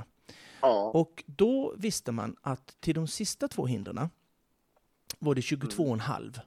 Ja. 0.60 0.90
Och 0.94 1.24
då 1.26 1.74
visste 1.76 2.12
man 2.12 2.36
att 2.40 2.76
till 2.80 2.94
de 2.94 3.06
sista 3.06 3.48
två 3.48 3.66
hindren 3.66 4.08
var 5.18 5.34
det 5.34 5.40
22,5. 5.40 6.40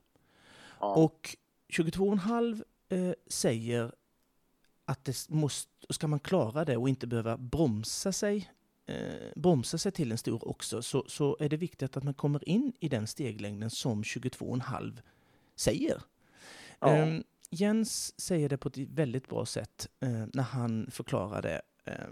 ja. 0.80 0.96
Och 0.96 1.36
22,5 1.68 2.64
eh, 2.90 3.14
säger 3.28 3.92
att 4.86 5.06
det 5.06 5.30
måste, 5.30 5.70
ska 5.90 6.08
man 6.08 6.20
klara 6.20 6.66
det 6.66 6.78
och 6.78 6.90
inte 6.90 7.08
behöva 7.08 7.38
bromsa 7.38 8.12
sig, 8.12 8.52
eh, 8.86 9.32
bromsa 9.36 9.78
sig 9.78 9.92
till 9.92 10.12
en 10.12 10.18
stor 10.18 10.48
också, 10.48 10.82
så, 10.82 11.06
så 11.08 11.38
är 11.40 11.50
det 11.50 11.58
viktigt 11.58 11.98
att 11.98 12.04
man 12.04 12.14
kommer 12.14 12.50
in 12.50 12.74
i 12.80 12.90
den 12.90 13.08
steglängden 13.08 13.70
som 13.70 14.04
22,5 14.04 15.02
säger. 15.56 16.02
Ja. 16.80 16.88
Ehm, 16.88 17.24
Jens 17.50 18.20
säger 18.22 18.50
det 18.50 18.58
på 18.58 18.68
ett 18.68 18.78
väldigt 18.78 19.28
bra 19.28 19.46
sätt 19.46 19.90
eh, 20.00 20.26
när 20.34 20.44
han 20.44 20.88
förklarade 20.92 21.62
eh, 21.86 22.10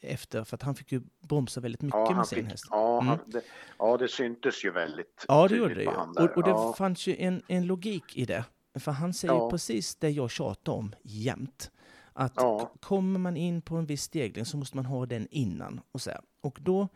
efter, 0.00 0.44
för 0.44 0.54
att 0.54 0.62
han 0.62 0.74
fick 0.74 0.92
ju 0.92 1.00
bromsa 1.28 1.60
väldigt 1.60 1.82
mycket 1.82 1.98
Ja, 2.00 2.14
med 2.16 2.26
sin 2.26 2.38
fick, 2.38 2.50
häst. 2.50 2.64
ja, 2.70 3.02
Mm. 3.02 3.18
det, 3.26 3.42
ja, 3.78 3.96
det 3.96 4.08
syntes 4.08 4.64
ju 4.64 4.70
väldigt 4.70 5.24
Ja, 5.28 5.48
det 5.48 5.56
gjorde 5.56 5.74
det 5.74 5.82
ju. 5.82 5.88
Och, 5.88 6.36
och 6.36 6.42
det 6.42 6.50
ja, 6.50 6.74
fanns 6.78 7.06
ju 7.06 7.16
en, 7.16 7.42
en 7.48 7.66
logik 7.66 8.16
i 8.16 8.24
det. 8.24 8.44
För 8.78 8.92
han 8.92 9.14
säger 9.14 9.34
Ja. 9.34 9.50
precis 9.50 9.94
det 9.96 10.10
jag 10.10 10.30
tjatar 10.30 10.72
om 10.72 10.94
jämt. 11.02 11.70
Att 12.12 12.32
Ja. 12.36 12.72
kommer 12.80 13.18
man 13.18 13.36
in 13.36 13.62
på 13.62 13.76
en 13.76 13.86
viss 13.86 14.02
stegling 14.02 14.44
så 14.44 14.56
måste 14.56 14.76
man 14.76 14.86
ha 14.86 15.06
den 15.06 15.28
innan. 15.30 15.80
Och, 15.92 16.00
så 16.00 16.10
här. 16.10 16.20
och 16.40 16.58
då 16.60 16.88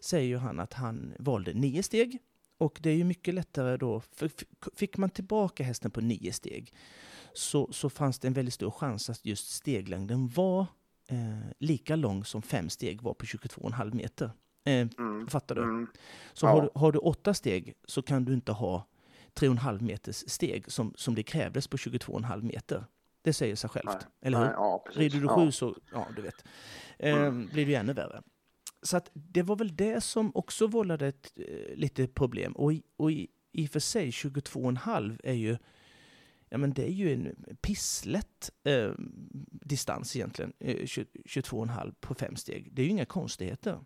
säger 0.00 0.28
ju 0.28 0.36
han 0.36 0.60
att 0.60 0.72
han 0.72 1.14
valde 1.18 1.52
nio 1.54 1.82
steg. 1.82 2.18
Och 2.58 2.78
det 2.82 2.90
är 2.90 2.94
ju 2.94 3.04
mycket 3.04 3.34
lättare 3.34 3.76
då, 3.76 4.02
fick 4.76 4.96
man 4.96 5.10
tillbaka 5.10 5.62
hästen 5.64 5.90
på 5.90 6.00
nio 6.00 6.32
steg 6.32 6.74
så, 7.34 7.68
så 7.72 7.90
fanns 7.90 8.18
det 8.18 8.28
en 8.28 8.34
väldigt 8.34 8.54
stor 8.54 8.70
chans 8.70 9.10
att 9.10 9.24
just 9.26 9.50
steglängden 9.50 10.28
var 10.28 10.66
eh, 11.10 11.50
lika 11.58 11.96
lång 11.96 12.24
som 12.24 12.42
fem 12.42 12.68
steg 12.68 13.02
var 13.02 13.14
på 13.14 13.24
22,5 13.26 13.94
meter. 13.94 14.30
Eh, 14.64 14.88
mm, 14.98 15.26
fattar 15.28 15.54
du? 15.54 15.62
mm, 15.62 15.86
Så 16.32 16.46
Ja. 16.46 16.50
har, 16.50 16.62
du, 16.62 16.68
har 16.74 16.92
du 16.92 16.98
åtta 16.98 17.34
steg 17.34 17.74
så 17.84 18.02
kan 18.02 18.24
du 18.24 18.32
inte 18.34 18.52
ha 18.52 18.86
3,5 19.34 19.80
meters 19.82 20.24
steg 20.30 20.72
som, 20.72 20.92
som 20.96 21.14
det 21.14 21.22
krävdes 21.22 21.68
på 21.68 21.76
22,5 21.76 22.42
meter. 22.42 22.84
Det 23.22 23.32
säger 23.32 23.56
sig 23.56 23.70
självt, 23.70 23.86
Nej, 23.86 23.96
eller 24.20 24.38
hur? 24.38 24.44
nej, 24.44 24.54
ja. 24.56 24.84
Rider 24.94 25.18
du 25.20 25.26
ja. 25.26 25.36
sju 25.36 25.52
så, 25.52 25.76
ja 25.92 26.06
du 26.16 26.22
vet, 26.22 26.44
eh, 26.98 27.14
Mm. 27.16 27.48
blir 27.52 27.64
det 27.66 27.70
ju 27.72 27.76
ännu 27.76 27.92
värre. 27.92 28.22
Så 28.82 28.96
att 28.96 29.10
det 29.14 29.42
var 29.42 29.56
väl 29.56 29.76
det 29.76 30.00
som 30.00 30.32
också 30.36 30.66
vållade 30.66 31.06
ett, 31.06 31.32
eh, 31.36 31.74
lite 31.76 32.06
problem. 32.06 32.52
Och, 32.52 32.72
i, 32.72 32.82
och 32.96 33.12
i, 33.12 33.28
i 33.52 33.66
och 33.66 33.70
för 33.70 33.80
sig 33.80 34.10
22,5 34.10 35.18
är 35.24 35.32
ju, 35.32 35.56
ja 36.50 36.58
men 36.58 36.72
det 36.72 36.84
är 36.84 36.92
ju 36.92 37.12
en 37.12 37.56
pisslätt 37.60 38.50
eh, 38.64 38.92
distans 39.50 40.16
egentligen, 40.16 40.52
eh, 40.58 40.86
20 40.86 41.06
22,5 41.24 41.94
på 42.00 42.14
fem 42.14 42.36
steg. 42.36 42.68
Det 42.72 42.82
är 42.82 42.86
ju 42.86 42.90
inga 42.90 43.06
konstigheter. 43.06 43.80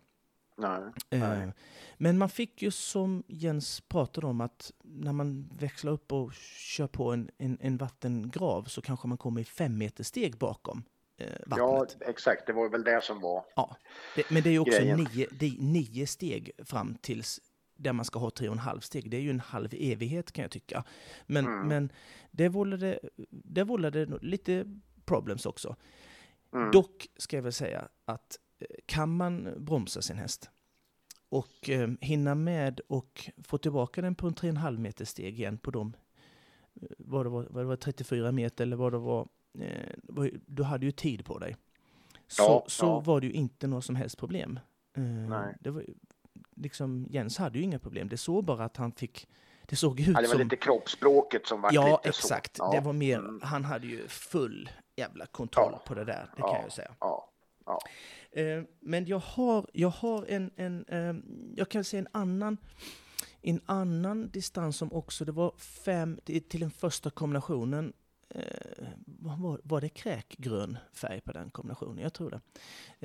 Nej, 0.57 0.81
Eh, 1.09 1.19
Nej. 1.19 1.53
Men 1.97 2.17
man 2.17 2.29
fick 2.29 2.61
ju 2.61 2.71
som 2.71 3.23
Jens 3.27 3.81
pratade 3.81 4.27
om 4.27 4.41
att 4.41 4.71
när 4.83 5.13
man 5.13 5.49
växlar 5.59 5.91
upp 5.91 6.11
och 6.11 6.33
kör 6.57 6.87
på 6.87 7.11
en, 7.11 7.29
en, 7.37 7.57
en 7.61 7.77
vattengrav 7.77 8.63
så 8.63 8.81
kanske 8.81 9.07
man 9.07 9.17
kommer 9.17 9.41
i 9.41 9.43
fem 9.43 9.77
meter 9.77 10.03
steg 10.03 10.37
bakom 10.37 10.83
eh, 11.17 11.27
ja, 11.49 11.77
vattnet. 11.77 11.97
exakt. 12.09 12.47
Det 12.47 12.53
var 12.53 12.69
väl 12.69 12.83
det 12.83 13.03
som 13.03 13.19
var. 13.19 13.45
Det, 14.15 14.29
men 14.29 14.43
det 14.43 14.49
är 14.49 14.51
ju 14.51 14.59
också 14.59 14.79
grejen. 14.79 15.07
nio, 15.13 15.27
det 15.31 15.55
nio 15.59 16.07
steg 16.07 16.51
fram 16.65 16.95
tills 17.01 17.41
där 17.75 17.93
man 17.93 18.05
ska 18.05 18.19
ha 18.19 18.29
tre 18.29 18.47
och 18.47 18.53
en 18.53 18.59
halv 18.59 18.79
steg. 18.79 19.09
Det 19.11 19.17
är 19.17 19.21
ju 19.21 19.29
en 19.29 19.39
halv 19.39 19.69
evighet 19.73 20.31
kan 20.31 20.41
jag 20.41 20.51
tycka. 20.51 20.83
Men, 21.25 21.45
Mm. 21.45 21.67
men 21.67 21.91
det, 22.31 22.49
vållade, 22.49 22.99
det 23.29 23.63
vållade 23.63 24.05
lite 24.21 24.65
problems 25.05 25.45
också. 25.45 25.75
Mm. 26.53 26.71
Dock 26.71 27.07
ska 27.17 27.35
jag 27.37 27.43
väl 27.43 27.53
säga 27.53 27.87
att 28.05 28.39
eh, 28.59 28.65
kan 28.85 29.15
man 29.17 29.49
bromsa 29.57 30.01
sin 30.01 30.17
häst 30.17 30.49
och 31.29 31.69
eh, 31.69 31.89
hinna 32.01 32.35
med 32.35 32.79
och 32.87 33.29
få 33.43 33.57
tillbaka 33.57 34.01
den 34.01 34.15
på 34.15 34.27
en 34.27 34.33
3,5 34.35 34.77
meter 34.77 35.05
steg 35.05 35.39
igen 35.39 35.57
på 35.57 35.71
de, 35.71 35.95
eh, 36.81 36.87
vad 36.97 37.25
det 37.25 37.29
var, 37.29 37.47
vad 37.49 37.63
det 37.63 37.67
var 37.67 37.75
34 37.75 38.31
meter 38.31 38.63
eller 38.63 38.75
vad 38.75 38.91
det 38.93 38.97
var, 38.97 39.27
eh, 39.59 40.27
du 40.45 40.63
hade 40.63 40.85
ju 40.85 40.91
tid 40.91 41.25
på 41.25 41.39
dig. 41.39 41.55
Så, 42.27 42.43
Ja, 42.43 42.65
så 42.67 42.85
ja. 42.85 42.99
var 42.99 43.21
det 43.21 43.27
ju 43.27 43.33
inte 43.33 43.67
något 43.67 43.85
som 43.85 43.95
helst 43.95 44.17
problem. 44.17 44.59
Eh, 44.97 45.03
Nej. 45.03 45.55
Det 45.59 45.69
var, 45.71 45.85
liksom, 46.55 47.07
Jens 47.09 47.37
hade 47.37 47.57
ju 47.57 47.63
inga 47.63 47.79
problem, 47.79 48.09
det 48.09 48.17
såg 48.17 48.45
bara 48.45 48.65
att 48.65 48.77
han 48.77 48.91
fick, 48.91 49.27
det 49.65 49.75
såg 49.75 49.99
ut 49.99 50.07
Ja, 50.07 50.13
det 50.13 50.27
var 50.27 50.33
som... 50.33 50.39
lite 50.41 50.55
kroppsspråket 50.55 51.47
som 51.47 51.61
var 51.61 51.69
Ja, 51.73 51.97
lite 51.97 52.09
exakt. 52.09 52.57
så. 52.57 52.63
Ja, 52.63 52.71
Det 52.79 52.85
var 52.85 52.93
mer, 52.93 53.19
mm, 53.19 53.39
han 53.43 53.63
hade 53.65 53.87
ju 53.87 54.07
full 54.07 54.69
jävla 54.95 55.25
kontroll 55.25 55.71
Ja. 55.71 55.81
på 55.87 55.93
det 55.93 56.05
där, 56.05 56.29
det 56.35 56.41
kan 56.41 56.51
jag 56.53 56.63
ju 56.63 56.69
säga. 56.69 56.91
Eh, 58.31 58.63
Men 58.79 59.05
jag 59.05 59.19
har, 59.19 59.69
jag 59.73 59.89
har 59.89 60.25
en, 60.25 60.51
en 60.55 60.85
eh, 60.87 61.15
jag 61.55 61.69
kan 61.69 61.83
säga 61.83 61.99
en 61.99 62.07
annan, 62.21 62.57
en 63.41 63.61
annan 63.65 64.29
distans 64.29 64.77
som 64.77 64.93
också, 64.93 65.25
det 65.25 65.31
var 65.31 65.51
fem 65.57 66.19
till 66.25 66.43
till 66.43 66.59
den 66.59 66.71
första 66.71 67.09
kombinationen. 67.09 67.93
Eh, 68.29 68.87
var, 69.05 69.59
var 69.63 69.81
det 69.81 69.89
kräkgrön 69.89 70.77
färg 70.93 71.21
på 71.21 71.31
den 71.31 71.49
kombinationen? 71.49 71.97
Jag 72.03 72.13
tror 72.13 72.29
det. 72.29 72.41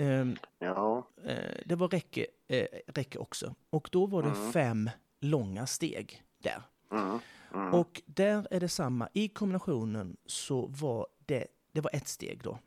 Eh, 0.05 0.27
ja. 0.59 1.09
eh, 1.25 1.61
det 1.67 1.75
var 1.75 1.89
räcke, 1.89 2.27
eh, 2.49 2.67
räcke 2.87 3.19
också. 3.19 3.55
Och 3.71 3.89
då 3.93 4.07
var 4.07 4.23
det 4.23 4.29
Mm. 4.29 4.53
fem 4.53 4.91
långa 5.21 5.67
steg 5.67 6.23
där. 6.39 6.63
Mm, 6.93 7.19
mm, 7.55 7.75
Och 7.75 8.03
där 8.07 8.47
är 8.51 8.61
det 8.61 8.69
samma. 8.69 9.09
I 9.13 9.29
kombinationen 9.29 10.17
så 10.27 10.67
var 10.67 11.07
det, 11.27 11.47
det 11.73 11.81
var 11.81 11.91
ett 11.95 12.09
steg 12.09 12.43
då. 12.43 12.59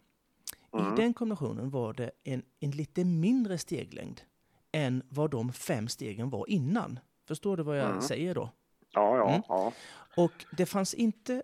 Mm. 0.74 0.94
I 0.94 0.96
den 0.96 1.14
kombinationen 1.14 1.70
var 1.70 1.94
det 1.94 2.12
en, 2.24 2.44
en 2.60 2.72
lite 2.72 3.04
mindre 3.06 3.58
steglängd 3.58 4.22
än 4.72 5.04
vad 5.10 5.32
de 5.32 5.54
fem 5.54 5.88
stegen 5.88 6.30
var 6.30 6.50
innan. 6.50 7.00
Förstår 7.28 7.58
du 7.58 7.64
vad 7.64 7.78
jag 7.80 7.90
Mm. 7.90 8.02
säger 8.02 8.36
då? 8.36 8.50
ja, 8.94 9.18
ja, 9.18 9.30
Mm. 9.30 9.42
ja. 9.48 9.72
Och 10.18 10.46
det 10.58 10.66
fanns 10.66 10.94
inte... 10.94 11.44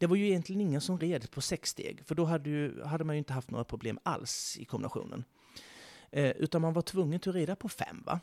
Det 0.00 0.06
var 0.06 0.16
ju 0.16 0.26
egentligen 0.26 0.60
ingen 0.60 0.80
som 0.80 0.98
red 0.98 1.30
på 1.30 1.40
sex 1.40 1.70
steg, 1.70 2.02
för 2.06 2.14
då 2.14 2.24
hade, 2.24 2.50
ju, 2.50 2.82
hade 2.82 3.04
man 3.04 3.14
ju 3.14 3.18
inte 3.18 3.32
haft 3.32 3.50
några 3.50 3.64
problem 3.64 3.98
alls 4.02 4.56
i 4.60 4.64
kombinationen. 4.64 5.24
Eh, 6.10 6.30
utan 6.30 6.62
man 6.62 6.72
var 6.72 6.82
tvungen 6.82 7.16
att 7.16 7.26
rida 7.26 7.56
på 7.56 7.68
fem. 7.68 8.02
Va? 8.06 8.20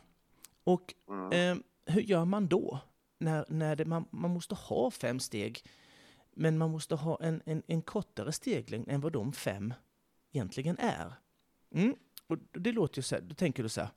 Och 0.64 0.94
Mm. 1.08 1.32
eh, 1.58 1.64
hur 1.94 2.00
gör 2.00 2.24
man 2.24 2.46
då? 2.48 2.80
När, 3.18 3.44
när 3.48 3.76
det, 3.76 3.84
man, 3.84 4.04
man 4.10 4.30
måste 4.30 4.54
ha 4.54 4.90
fem 4.90 5.20
steg, 5.20 5.62
men 6.34 6.58
man 6.58 6.70
måste 6.70 6.94
ha 6.94 7.18
en, 7.20 7.42
en, 7.46 7.62
en 7.66 7.82
kortare 7.82 8.32
steglängd 8.32 8.88
än 8.88 9.00
vad 9.00 9.12
de 9.12 9.32
fem 9.32 9.74
egentligen 10.32 10.78
är. 10.78 11.12
Mm. 11.74 11.96
Och 12.26 12.38
det 12.52 12.72
låter 12.72 12.98
ju 12.98 13.02
så 13.02 13.14
här, 13.14 13.22
då 13.22 13.34
tänker 13.34 13.62
du 13.62 13.68
så 13.68 13.80
här, 13.80 13.90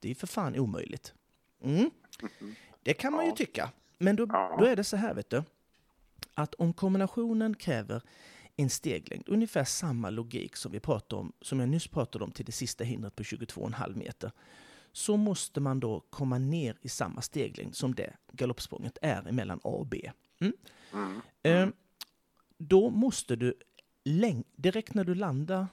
det 0.00 0.10
är 0.10 0.14
för 0.14 0.26
fan 0.26 0.58
omöjligt. 0.58 1.14
Mm. 1.62 1.90
Det 2.82 2.94
kan 2.94 3.12
man 3.12 3.26
ju 3.26 3.32
tycka, 3.32 3.70
men 3.98 4.16
då, 4.16 4.26
då 4.26 4.64
är 4.64 4.76
det 4.76 4.84
så 4.84 4.96
här, 4.96 5.14
vet 5.14 5.30
du, 5.30 5.42
att 6.34 6.54
om 6.54 6.72
kombinationen 6.72 7.54
kräver 7.56 8.02
en 8.56 8.70
steglängd, 8.70 9.24
ungefär 9.26 9.64
samma 9.64 10.10
logik 10.10 10.56
som 10.56 10.72
vi 10.72 10.80
pratade 10.80 11.20
om, 11.20 11.32
som 11.40 11.60
jag 11.60 11.68
nyss 11.68 11.88
pratade 11.88 12.24
om 12.24 12.30
till 12.30 12.44
det 12.44 12.52
sista 12.52 12.84
hindret 12.84 13.16
på 13.16 13.22
22,5 13.22 13.96
meter, 13.96 14.32
så 14.92 15.16
måste 15.16 15.60
man 15.60 15.80
då 15.80 16.00
komma 16.10 16.38
ner 16.38 16.78
i 16.82 16.88
samma 16.88 17.22
steglängd 17.22 17.76
som 17.76 17.94
det 17.94 18.16
galoppsprånget 18.32 18.98
är 19.02 19.28
emellan 19.28 19.60
A 19.64 19.68
och 19.68 19.86
B. 19.86 20.10
Mm. 20.40 20.52
Mm. 20.92 21.20
Eh, 21.42 21.68
då 22.58 22.90
måste 22.90 23.36
du, 23.36 23.54
direkt 24.56 24.94
när 24.94 25.04
du 25.04 25.14
landar, 25.14 25.66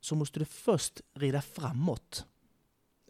så 0.00 0.14
måste 0.14 0.38
du 0.38 0.44
först 0.44 1.00
rida 1.14 1.42
framåt. 1.42 2.26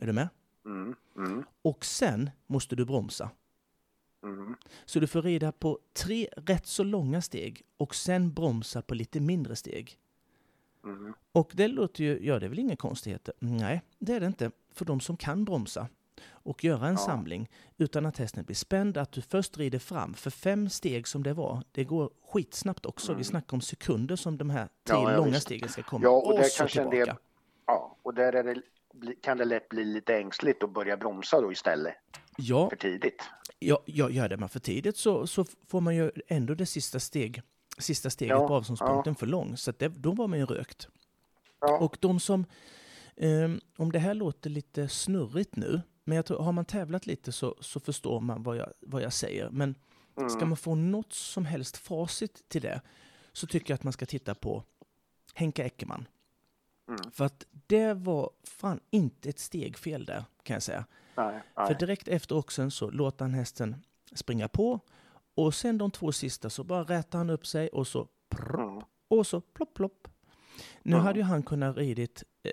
Är 0.01 0.07
du 0.07 0.13
med? 0.13 0.29
Mm. 0.65 0.95
Mm. 1.17 1.45
Och 1.63 1.85
sen 1.85 2.31
måste 2.47 2.77
du 2.77 2.85
bromsa. 2.85 3.31
Mm. 4.23 4.55
Så 4.85 5.01
du 5.01 5.07
får 5.07 5.23
rida 5.23 5.53
på 5.53 5.79
tre 5.93 6.29
rätt 6.37 6.67
så 6.67 6.83
långa 6.85 7.23
steg 7.23 7.63
och 7.77 7.95
sen 7.95 8.33
bromsa 8.33 8.83
på 8.83 8.95
lite 8.95 9.21
mindre 9.21 9.57
steg. 9.57 9.99
Mm. 10.85 11.15
Och 11.33 11.51
det 11.55 11.69
låter 11.69 12.05
ju, 12.05 12.27
ja 12.27 12.39
det 12.39 12.47
är 12.47 12.51
väl 12.51 12.59
inga 12.59 12.77
konstigheter? 12.77 13.35
Nej, 13.39 13.83
det 13.99 14.13
är 14.13 14.21
det 14.21 14.27
inte. 14.27 14.51
För 14.75 14.85
de 14.85 15.01
som 15.01 15.17
kan 15.17 15.45
bromsa 15.45 15.89
och 16.31 16.65
göra 16.65 16.87
en 16.87 16.93
Ja. 16.95 16.99
samling 16.99 17.51
utan 17.77 18.07
att 18.07 18.17
hästen 18.19 18.45
blir 18.45 18.57
spänd, 18.57 18.97
att 18.97 19.13
du 19.13 19.23
först 19.23 19.59
rider 19.59 19.79
fram. 19.79 20.15
För 20.15 20.31
fem 20.31 20.69
steg 20.69 21.07
som 21.09 21.23
det 21.23 21.33
var, 21.33 21.63
det 21.73 21.85
går 21.85 22.11
skitsnabbt 22.33 22.87
också. 22.87 23.15
Vi 23.15 23.25
snackar 23.25 23.55
om 23.57 23.61
sekunder 23.61 24.17
som 24.17 24.39
de 24.39 24.51
här 24.51 24.69
tre 24.85 24.97
Mm. 24.99 25.11
Ja, 25.11 25.17
långa 25.17 25.31
visst. 25.31 25.43
stegen 25.43 25.69
ska 25.69 25.83
komma. 25.83 26.05
Ja, 26.05 26.11
och 26.11 26.27
och 26.33 26.39
där 26.39 26.45
så 26.45 26.59
kanske 26.59 26.83
en 26.83 26.91
del, 26.91 27.13
ja, 27.67 27.97
och 28.03 28.15
där 28.15 28.33
är 28.33 28.43
det, 28.45 28.63
kan 29.23 29.37
det 29.39 29.45
lätt 29.45 29.69
bli 29.69 29.85
lite 29.85 30.17
ängsligt 30.17 30.63
att 30.63 30.71
börja 30.75 30.97
bromsa 30.97 31.41
då 31.41 31.53
istället 31.53 31.95
Ja, 32.37 32.69
för 32.69 32.77
tidigt. 32.77 33.23
Ja, 33.67 33.83
ja, 33.87 34.11
gör 34.11 34.29
det 34.29 34.37
man 34.37 34.49
för 34.49 34.61
tidigt 34.61 34.97
så, 34.97 35.27
så 35.27 35.45
får 35.69 35.81
man 35.81 35.97
ju 35.97 36.11
ändå 36.29 36.55
det 36.55 36.67
sista, 36.67 37.01
steg, 37.01 37.43
sista 37.79 38.11
steget 38.11 38.31
Ja, 38.37 38.49
på 38.49 38.55
avståndspunkten 38.55 39.15
för 39.15 39.27
lång. 39.27 39.57
Så 39.57 39.73
det, 39.79 39.89
då 39.89 40.13
var 40.13 40.27
man 40.29 40.39
ju 40.39 40.47
rökt. 40.47 40.89
Ja, 41.61 41.79
Och 41.79 41.97
de 42.01 42.21
som, 42.21 42.45
ehm, 43.17 43.61
om 43.77 43.93
det 43.93 43.99
här 43.99 44.15
låter 44.15 44.51
lite 44.51 44.89
snurrigt 44.89 45.57
nu, 45.57 45.81
men 46.05 46.17
jag 46.17 46.27
tror, 46.27 46.43
har 46.43 46.53
man 46.53 46.65
tävlat 46.65 47.07
lite 47.07 47.33
så, 47.33 47.57
så 47.61 47.81
förstår 47.81 48.21
man 48.21 48.43
vad 48.43 48.57
jag, 48.57 48.73
vad 48.81 49.03
jag 49.03 49.13
säger. 49.13 49.51
Men 49.51 49.75
Mm. 50.17 50.31
ska 50.31 50.47
man 50.47 50.57
få 50.57 50.75
något 50.75 51.13
som 51.13 51.45
helst 51.45 51.77
facit 51.77 52.49
till 52.49 52.63
det 52.63 52.81
så 53.33 53.47
tycker 53.47 53.71
jag 53.71 53.75
att 53.75 53.83
man 53.85 53.93
ska 53.93 54.07
titta 54.07 54.35
på 54.35 54.65
Henka 55.35 55.65
Eckermann. 55.65 56.09
Mm. 57.01 57.11
För 57.13 57.25
att 57.25 57.47
det 57.67 57.95
var 57.95 58.31
fan 58.45 58.81
inte 58.91 59.29
ett 59.29 59.39
steg 59.39 59.79
fel 59.79 60.05
där, 60.05 60.25
kan 60.43 60.55
jag 60.55 60.63
säga. 60.63 60.85
nej, 61.17 61.43
För 61.55 61.65
nej. 61.65 61.77
direkt 61.79 62.09
efter 62.09 62.37
oxen 62.37 62.71
så 62.71 62.91
låter 62.91 63.25
han 63.25 63.35
hästen 63.35 63.77
springa 64.15 64.49
på 64.49 64.81
och 65.35 65.55
sen 65.55 65.79
de 65.79 65.91
två 65.91 66.13
sista 66.13 66.51
så 66.51 66.65
bara 66.65 66.83
rätar 66.85 67.19
han 67.19 67.31
upp 67.31 67.47
sig 67.47 67.69
och 67.69 67.87
så 67.87 68.09
prr, 68.31 68.61
Mm. 68.63 68.83
och 69.09 69.27
så 69.27 69.41
plopp 69.41 69.75
plopp. 69.75 70.09
Nu 70.83 70.93
Mm. 70.93 71.07
hade 71.07 71.19
ju 71.19 71.25
han 71.25 71.43
kunnat 71.43 71.77
ridit 71.77 72.25
eh, 72.43 72.53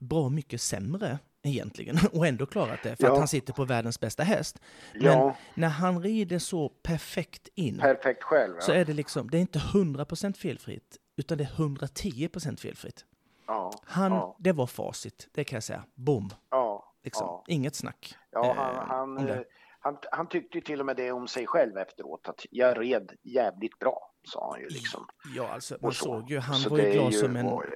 bra 0.00 0.28
mycket 0.28 0.60
sämre 0.60 1.18
egentligen 1.42 1.98
och 2.12 2.26
ändå 2.26 2.46
klarat 2.46 2.82
det 2.82 2.96
för 2.96 3.04
Ja. 3.04 3.12
att 3.12 3.18
han 3.18 3.28
sitter 3.28 3.52
på 3.52 3.64
världens 3.64 4.00
bästa 4.00 4.22
häst. 4.22 4.60
Men 4.94 5.02
Ja, 5.04 5.36
när 5.54 5.68
han 5.68 6.02
rider 6.02 6.38
så 6.38 6.68
perfekt 6.68 7.48
in 7.54 7.78
perfekt 7.78 8.22
själv. 8.22 8.54
Ja. 8.54 8.60
så 8.60 8.72
är 8.72 8.84
det 8.84 8.92
liksom, 8.92 9.30
det 9.30 9.38
är 9.38 9.40
inte 9.40 9.58
100% 9.58 10.36
felfritt 10.36 10.96
utan 11.16 11.38
det 11.38 11.44
är 11.44 11.48
110% 11.56 12.60
felfritt. 12.60 13.04
Ja, 13.50 13.72
Han, 13.84 14.12
ja, 14.12 14.36
det 14.38 14.52
var 14.52 14.66
facit, 14.66 15.28
det 15.32 15.44
kan 15.44 15.56
jag 15.56 15.62
säga. 15.62 15.84
Boom! 15.94 16.30
ja, 16.50 16.86
Liksom. 17.04 17.42
Inget 17.46 17.74
snack. 17.74 18.14
Ja, 18.30 18.46
eh, 18.50 18.54
han, 18.54 18.86
han, 18.86 19.28
eh, 19.28 19.38
han, 19.80 19.96
han 20.12 20.28
tyckte 20.28 20.58
ju 20.58 20.62
till 20.64 20.80
och 20.80 20.86
med 20.86 20.96
det 20.96 21.12
om 21.12 21.28
sig 21.28 21.46
själv 21.46 21.76
efteråt, 21.78 22.28
att 22.28 22.46
jag 22.50 22.80
red 22.80 23.12
jävligt 23.22 23.78
bra, 23.78 24.12
sa 24.32 24.50
han 24.52 24.60
ju 24.60 24.68
liksom. 24.68 25.06
Ja, 25.36 25.48
alltså 25.48 25.76
man 25.82 25.92
så. 25.92 26.04
såg 26.04 26.30
ju, 26.30 26.38
han 26.38 26.54
Så 26.56 26.70
var 26.70 26.78
ju 26.78 26.90
glad 26.92 27.14
som 27.14 27.36
en... 27.36 27.46
och. 27.46 27.64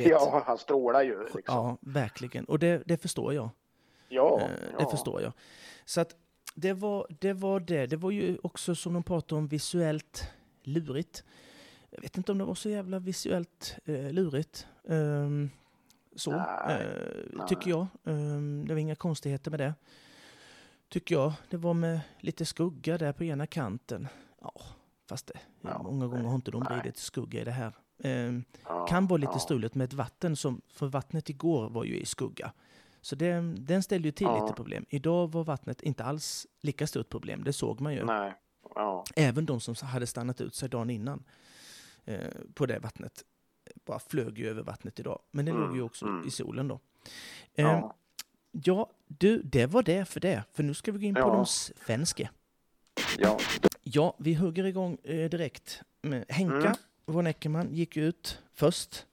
Ja, 0.00 0.42
han 0.46 0.58
strålar 0.58 1.02
ju 1.02 1.22
liksom. 1.24 1.42
Ja, 1.46 1.76
verkligen. 1.80 2.44
Och 2.44 2.58
det, 2.58 2.82
det 2.86 2.96
förstår 2.96 3.34
jag. 3.34 3.50
Ja, 4.08 4.40
Eh, 4.40 4.78
Det 4.78 4.90
förstår 4.90 5.22
jag. 5.22 5.32
Så 5.84 6.00
att 6.00 6.16
det 6.54 6.72
var, 6.72 7.06
det 7.20 7.32
var 7.32 7.60
det. 7.60 7.86
Det 7.86 7.96
var 7.96 8.10
ju 8.10 8.38
också 8.42 8.74
som 8.74 8.92
de 8.92 9.02
pratade 9.02 9.38
om 9.38 9.48
visuellt 9.48 10.32
lurigt. 10.62 11.24
Jag 11.90 12.02
vet 12.02 12.16
inte 12.16 12.32
om 12.32 12.38
det 12.38 12.44
var 12.44 12.54
så 12.54 12.68
jävla 12.68 12.98
visuellt 12.98 13.78
eh, 13.84 14.12
lurigt. 14.12 14.66
Ehm, 14.88 15.50
så, 16.16 16.30
Nej, 16.30 16.82
eh, 16.82 17.24
nej. 17.32 17.48
tycker 17.48 17.70
jag. 17.70 17.86
Ehm, 18.04 18.64
det 18.68 18.74
var 18.74 18.80
inga 18.80 18.94
konstigheter 18.94 19.50
med 19.50 19.60
det. 19.60 19.74
Tycker 20.88 21.14
jag. 21.14 21.32
Det 21.50 21.56
var 21.56 21.74
med 21.74 22.00
lite 22.20 22.44
skugga 22.44 22.98
där 22.98 23.12
på 23.12 23.24
ena 23.24 23.46
kanten. 23.46 24.08
Ja, 24.40 24.52
fast 25.08 25.26
det, 25.26 25.38
Ja, 25.60 25.82
många 25.82 26.06
gånger 26.06 26.24
har 26.24 26.34
inte 26.34 26.50
de 26.50 26.64
ridit 26.64 26.96
skugga 26.96 27.40
i 27.40 27.44
det 27.44 27.50
här. 27.50 27.72
Ehm, 28.02 28.44
ja, 28.64 28.86
kan 28.86 29.06
vara 29.06 29.16
lite 29.18 29.32
ja. 29.34 29.38
struligt 29.38 29.74
med 29.74 29.84
ett 29.84 29.92
vatten, 29.92 30.36
som, 30.36 30.60
för 30.68 30.86
vattnet 30.86 31.28
igår 31.30 31.70
var 31.70 31.84
ju 31.84 31.96
i 32.00 32.06
skugga. 32.06 32.52
Så 33.00 33.16
det, 33.16 33.32
den 33.58 33.82
ställde 33.82 34.08
ju 34.08 34.12
till 34.12 34.26
Ja. 34.26 34.42
lite 34.42 34.54
problem. 34.56 34.86
Idag 34.88 35.32
var 35.32 35.44
vattnet 35.44 35.82
inte 35.82 36.04
alls 36.04 36.46
lika 36.60 36.86
stort 36.86 37.08
problem, 37.08 37.44
det 37.44 37.52
såg 37.52 37.80
man 37.80 37.94
ju. 37.94 38.06
Även 39.16 39.46
de 39.46 39.60
som 39.60 39.74
hade 39.86 40.06
stannat 40.06 40.40
ut 40.40 40.54
sig 40.54 40.68
dagen 40.68 40.90
innan 40.90 41.24
eh, 42.04 42.18
på 42.54 42.66
det 42.66 42.78
vattnet 42.78 43.24
bara 43.84 43.98
flög 43.98 44.38
ju 44.38 44.48
över 44.48 44.62
vattnet 44.62 45.00
idag. 45.00 45.18
Men 45.30 45.44
det 45.44 45.52
låg 45.52 45.62
ju 45.62 45.68
Mm, 45.72 45.84
också 45.84 46.06
mm. 46.06 46.28
i 46.28 46.30
solen 46.30 46.68
då. 46.68 46.80
Ja. 47.54 47.96
ja, 48.52 48.90
du, 49.06 49.42
det 49.42 49.66
var 49.66 49.82
det 49.82 50.04
för 50.04 50.20
det. 50.20 50.42
För 50.52 50.62
nu 50.62 50.74
ska 50.74 50.92
vi 50.92 50.98
gå 50.98 51.04
in 51.04 51.14
på 51.14 51.20
Ja. 51.20 51.26
de 51.36 51.46
svenska. 51.46 52.30
ja. 53.18 53.38
Ja, 53.82 54.16
vi 54.18 54.34
hugger 54.34 54.64
igång 54.64 54.98
eh, 55.04 55.30
direkt. 55.30 55.82
Henka 56.28 56.56
Mm. 56.56 56.74
von 57.06 57.26
Eckermann 57.26 57.74
gick 57.74 57.96
ut 57.96 58.38
först. 58.54 59.06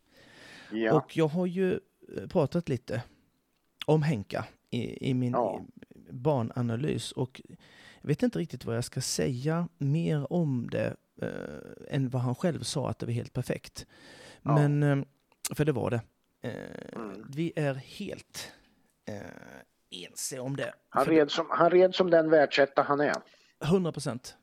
ja. 0.72 0.94
Och 0.94 1.18
jag 1.18 1.28
har 1.28 1.46
ju 1.46 1.74
eh, 2.18 2.28
pratat 2.28 2.70
lite 2.70 3.04
om 3.86 4.04
Henka 4.04 4.46
i, 4.70 5.10
i 5.10 5.14
min 5.14 5.32
Ja. 5.32 5.62
barnanalys 6.10 7.12
och 7.12 7.42
jag 8.02 8.08
vet 8.08 8.24
inte 8.24 8.40
riktigt 8.40 8.66
vad 8.66 8.78
jag 8.78 8.84
ska 8.84 9.02
säga 9.02 9.68
mer 9.78 10.34
om 10.34 10.68
det 10.72 10.96
eh, 11.22 11.96
än 11.96 12.10
vad 12.10 12.22
han 12.22 12.36
själv 12.36 12.64
sa 12.64 12.90
att 12.90 13.00
det 13.00 13.06
var 13.06 13.14
helt 13.14 13.34
perfekt. 13.34 13.86
Ja. 14.46 14.56
Men, 14.56 14.84
eh, 14.84 15.06
för 15.56 15.66
det 15.66 15.72
var 15.72 15.90
det. 15.90 16.02
Eh, 16.42 16.96
Mm. 16.96 17.26
Vi 17.30 17.54
är 17.56 17.74
helt 17.74 18.52
eh, 19.06 20.04
ense 20.06 20.40
om 20.40 20.56
det. 20.56 20.74
Han, 20.90 21.06
red 21.06 21.32
som, 21.32 21.46
han 21.50 21.70
red 21.70 21.96
som 21.96 22.10
den 22.10 22.30
världsetta 22.30 22.82
han 22.82 23.00
är. 23.00 23.16
100 23.64 23.92
procent. 23.92 24.38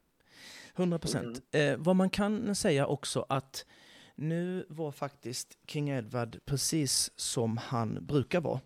100 0.77 0.99
procent. 0.99 1.43
Eh, 1.51 1.77
vad 1.79 1.97
man 1.97 2.11
kan 2.11 2.55
säga 2.55 2.87
också 2.87 3.27
att 3.29 3.67
nu 4.15 4.67
var 4.69 4.93
faktiskt 4.93 5.59
King 5.67 5.89
Edward 5.91 6.41
precis 6.45 7.13
som 7.17 7.57
han 7.57 7.99
brukar 8.07 8.41
vara. 8.41 8.61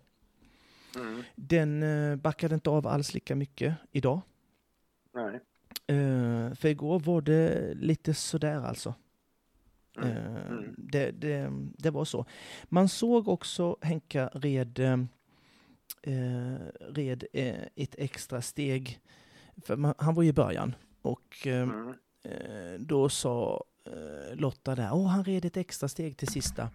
Mm. 0.95 1.23
Den 1.35 1.83
eh, 1.83 2.15
backade 2.15 2.55
inte 2.55 2.69
av 2.69 2.87
alls 2.87 3.13
lika 3.13 3.35
mycket 3.35 3.75
idag. 3.91 4.21
Nej. 5.13 5.39
Eh, 5.87 6.53
för 6.55 6.65
igår 6.67 6.99
var 6.99 7.21
det 7.21 7.73
lite 7.73 8.13
sådär 8.13 8.61
alltså. 8.65 8.93
Mm. 9.97 10.46
Mm. 10.67 10.75
det, 10.91 11.11
det, 11.11 11.49
det 11.77 11.89
var 11.89 12.05
så. 12.05 12.25
Man 12.63 12.89
såg 12.89 13.27
också 13.27 13.77
Henka 13.81 14.29
red, 14.33 14.79
eh, 14.79 16.55
red 16.89 17.23
eh, 17.33 17.55
ett 17.75 17.95
extra 17.97 18.41
steg. 18.41 18.99
För 19.65 19.75
man, 19.75 19.93
han 19.97 20.15
var 20.15 20.23
ju 20.23 20.29
i 20.29 20.33
början 20.33 20.75
och 21.01 21.47
eh, 21.47 21.61
Mm. 21.61 21.93
eh, 22.23 22.79
då 22.79 23.09
sa 23.09 23.63
eh, 23.85 24.35
Lotta 24.35 24.75
där, 24.75 24.89
åh 24.93 25.07
han 25.07 25.23
red 25.23 25.45
ett 25.45 25.57
extra 25.57 25.89
steg 25.89 26.17
till 26.17 26.27
sista, 26.27 26.69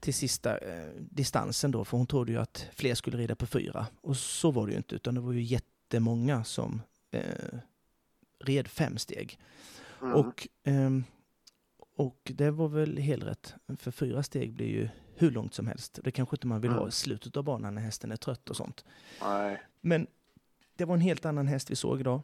till 0.00 0.14
sista 0.14 0.58
eh, 0.58 0.88
distansen 0.98 1.70
då, 1.70 1.84
för 1.84 1.96
hon 1.96 2.06
trodde 2.06 2.32
ju 2.32 2.38
att 2.38 2.68
fler 2.74 2.94
skulle 2.94 3.16
rida 3.18 3.34
på 3.36 3.46
fyra. 3.46 3.86
Och 4.00 4.16
så 4.16 4.50
var 4.50 4.66
det 4.66 4.72
ju 4.72 4.76
inte, 4.78 4.94
utan 4.94 5.14
det 5.14 5.20
var 5.20 5.32
ju 5.32 5.42
jättemånga 5.42 6.44
som 6.44 6.82
red 8.44 8.68
fem 8.68 8.98
steg. 8.98 9.38
Mm. 10.02 10.14
Och, 10.14 10.48
ehm, 10.64 11.04
och 11.96 12.32
det 12.34 12.50
var 12.50 12.68
väl 12.68 12.98
helt 12.98 13.24
rätt, 13.24 13.54
för 13.78 13.90
fyra 13.90 14.22
steg 14.22 14.52
blir 14.54 14.66
ju 14.66 14.88
hur 15.16 15.30
långt 15.30 15.54
som 15.54 15.66
helst. 15.66 15.98
Det 16.04 16.10
kanske 16.10 16.36
inte 16.36 16.46
man 16.46 16.60
vill 16.60 16.70
ha 16.70 16.78
Mm. 16.78 16.88
i 16.88 16.92
slutet 16.92 17.36
av 17.36 17.44
banan 17.44 17.74
när 17.74 17.82
hästen 17.82 18.12
är 18.12 18.16
trött 18.16 18.50
och 18.50 18.56
sånt. 18.56 18.84
Nej. 19.20 19.62
Men 19.80 20.06
det 20.76 20.84
var 20.84 20.94
en 20.94 21.00
helt 21.00 21.24
annan 21.24 21.46
häst 21.46 21.70
vi 21.70 21.76
såg 21.76 22.00
idag. 22.00 22.22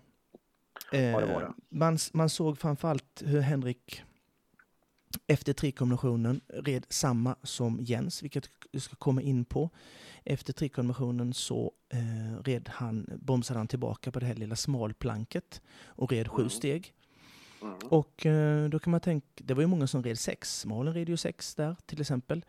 det 0.90 1.12
var 1.12 1.22
Eh, 1.22 1.38
det. 1.38 1.52
man, 1.68 1.98
man 2.12 2.28
såg 2.28 2.58
framförallt 2.58 3.22
hur 3.26 3.40
Henrik 3.40 4.02
efter 5.26 5.52
trikombinationen 5.52 6.40
red 6.48 6.86
samma 6.88 7.36
som 7.42 7.78
Jens, 7.80 8.22
vilket 8.22 8.50
vi 8.72 8.80
ska 8.80 8.96
komma 8.96 9.22
in 9.22 9.44
på. 9.44 9.70
Efter 10.24 10.52
trikombinationen 10.52 11.34
så 11.34 11.72
eh, 11.88 12.42
red 12.42 12.68
han, 12.68 13.06
bromsade 13.22 13.60
han 13.60 13.68
tillbaka 13.68 14.10
på 14.12 14.20
det 14.20 14.26
här 14.26 14.34
lilla 14.34 14.56
smalplanket 14.56 15.62
och 15.84 16.12
red 16.12 16.28
sju 16.28 16.42
Mm. 16.42 16.50
steg. 16.50 16.94
Mm. 17.62 17.74
Och 17.88 18.26
eh, 18.26 18.68
då 18.68 18.78
kan 18.78 18.90
man 18.90 19.00
tänka, 19.00 19.26
det 19.34 19.54
var 19.54 19.60
ju 19.60 19.66
många 19.66 19.86
som 19.86 20.02
red 20.02 20.18
sex, 20.18 20.66
Malen 20.66 20.94
red 20.94 21.08
ju 21.08 21.16
sex 21.16 21.54
där 21.54 21.76
till 21.86 22.00
exempel. 22.00 22.44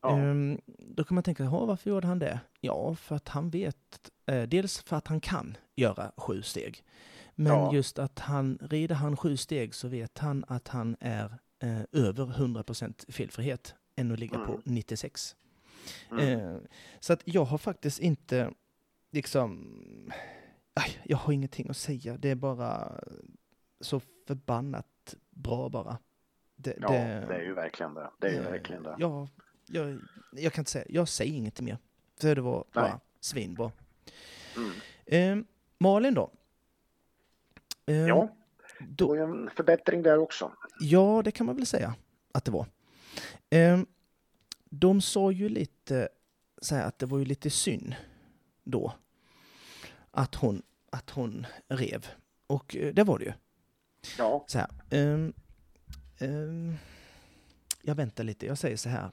Ja. 0.00 0.18
Ehm, 0.18 0.60
då 0.78 1.04
kan 1.04 1.14
man 1.14 1.24
tänka, 1.24 1.44
"Jaha, 1.44 1.64
varför 1.66 1.90
gjorde 1.90 2.06
han 2.06 2.18
det? 2.18 2.40
Ja, 2.60 2.94
för 2.94 3.16
att 3.16 3.28
han 3.28 3.50
vet, 3.50 4.10
eh, 4.26 4.42
dels 4.42 4.82
för 4.82 4.96
att 4.96 5.06
han 5.08 5.20
kan 5.20 5.56
göra 5.76 6.12
sju 6.16 6.42
steg. 6.42 6.84
Men 7.34 7.52
Ja. 7.52 7.74
just 7.74 7.98
att 7.98 8.18
han, 8.18 8.58
rider 8.62 8.94
han 8.94 9.16
sju 9.16 9.36
steg 9.36 9.74
så 9.74 9.88
vet 9.88 10.18
han 10.18 10.44
att 10.48 10.68
han 10.68 10.96
är 11.00 11.38
eh, 11.60 11.80
över 11.92 12.26
100% 12.26 13.04
felfrihet 13.08 13.74
än 13.96 14.12
att 14.12 14.18
ligga 14.18 14.38
på 14.38 14.52
Mm. 14.52 14.62
96. 14.64 15.36
Mm. 16.10 16.28
Eh, 16.40 16.56
så 17.00 17.12
att 17.12 17.22
jag 17.24 17.44
har 17.44 17.58
faktiskt 17.58 17.98
inte 18.00 18.50
liksom, 19.12 20.12
jag 21.04 21.16
har 21.16 21.32
ingenting 21.32 21.70
att 21.70 21.76
säga. 21.76 22.16
Det 22.16 22.28
är 22.30 22.34
bara 22.34 23.00
så 23.84 24.00
förbannat 24.26 25.14
bra 25.30 25.68
bara. 25.68 25.98
Det, 26.56 26.76
Ja, 26.80 26.88
det 26.90 27.34
är 27.34 27.42
ju 27.42 27.54
verkligen 27.54 27.94
det. 27.94 28.10
Det 28.18 28.26
är 28.26 28.32
ju 28.32 28.38
eh, 28.38 28.50
verkligen 28.50 28.82
det. 28.82 28.96
Ja, 28.98 29.28
jag, 29.66 29.98
jag 30.32 30.52
kan 30.52 30.62
inte 30.62 30.70
säga, 30.70 30.84
jag 30.88 31.08
säger 31.08 31.34
inget 31.34 31.60
mer. 31.60 31.78
För 32.20 32.34
det 32.34 32.40
var 32.40 32.64
bara 32.72 32.88
Nej. 32.88 32.98
svinbra. 33.20 33.72
Mm. 34.56 35.40
Eh, 35.40 35.44
Malin 35.78 36.14
då? 36.14 36.30
Eh, 37.86 37.96
Ja, 37.96 38.28
det 38.78 38.86
då, 38.88 39.08
var 39.08 39.14
ju 39.16 39.22
en 39.22 39.50
förbättring 39.56 40.02
där 40.02 40.18
också. 40.18 40.52
Ja, 40.80 41.22
det 41.24 41.30
kan 41.30 41.46
man 41.46 41.56
väl 41.56 41.66
säga 41.66 41.94
att 42.32 42.44
det 42.44 42.50
var. 42.50 42.66
Ehm, 43.50 43.86
de 44.64 45.00
sa 45.00 45.30
ju 45.30 45.48
lite 45.48 46.08
så 46.62 46.74
här 46.74 46.86
att 46.86 46.98
det 46.98 47.06
var 47.06 47.18
ju 47.18 47.24
lite 47.24 47.50
synd 47.50 47.94
då 48.64 48.92
att 50.10 50.34
hon, 50.34 50.62
att 50.90 51.10
hon 51.10 51.46
rev. 51.68 52.06
Och 52.46 52.76
eh, 52.76 52.94
det 52.94 53.04
var 53.04 53.18
det 53.18 53.24
ju. 53.24 53.32
Ja, 54.18 54.44
Så 54.48 54.58
här. 54.58 54.68
ehm, 54.90 55.32
ehm, 56.18 56.74
jag 57.82 57.94
väntar 57.94 58.24
lite, 58.24 58.46
jag 58.46 58.58
säger 58.58 58.76
så 58.76 58.88
här. 58.88 59.10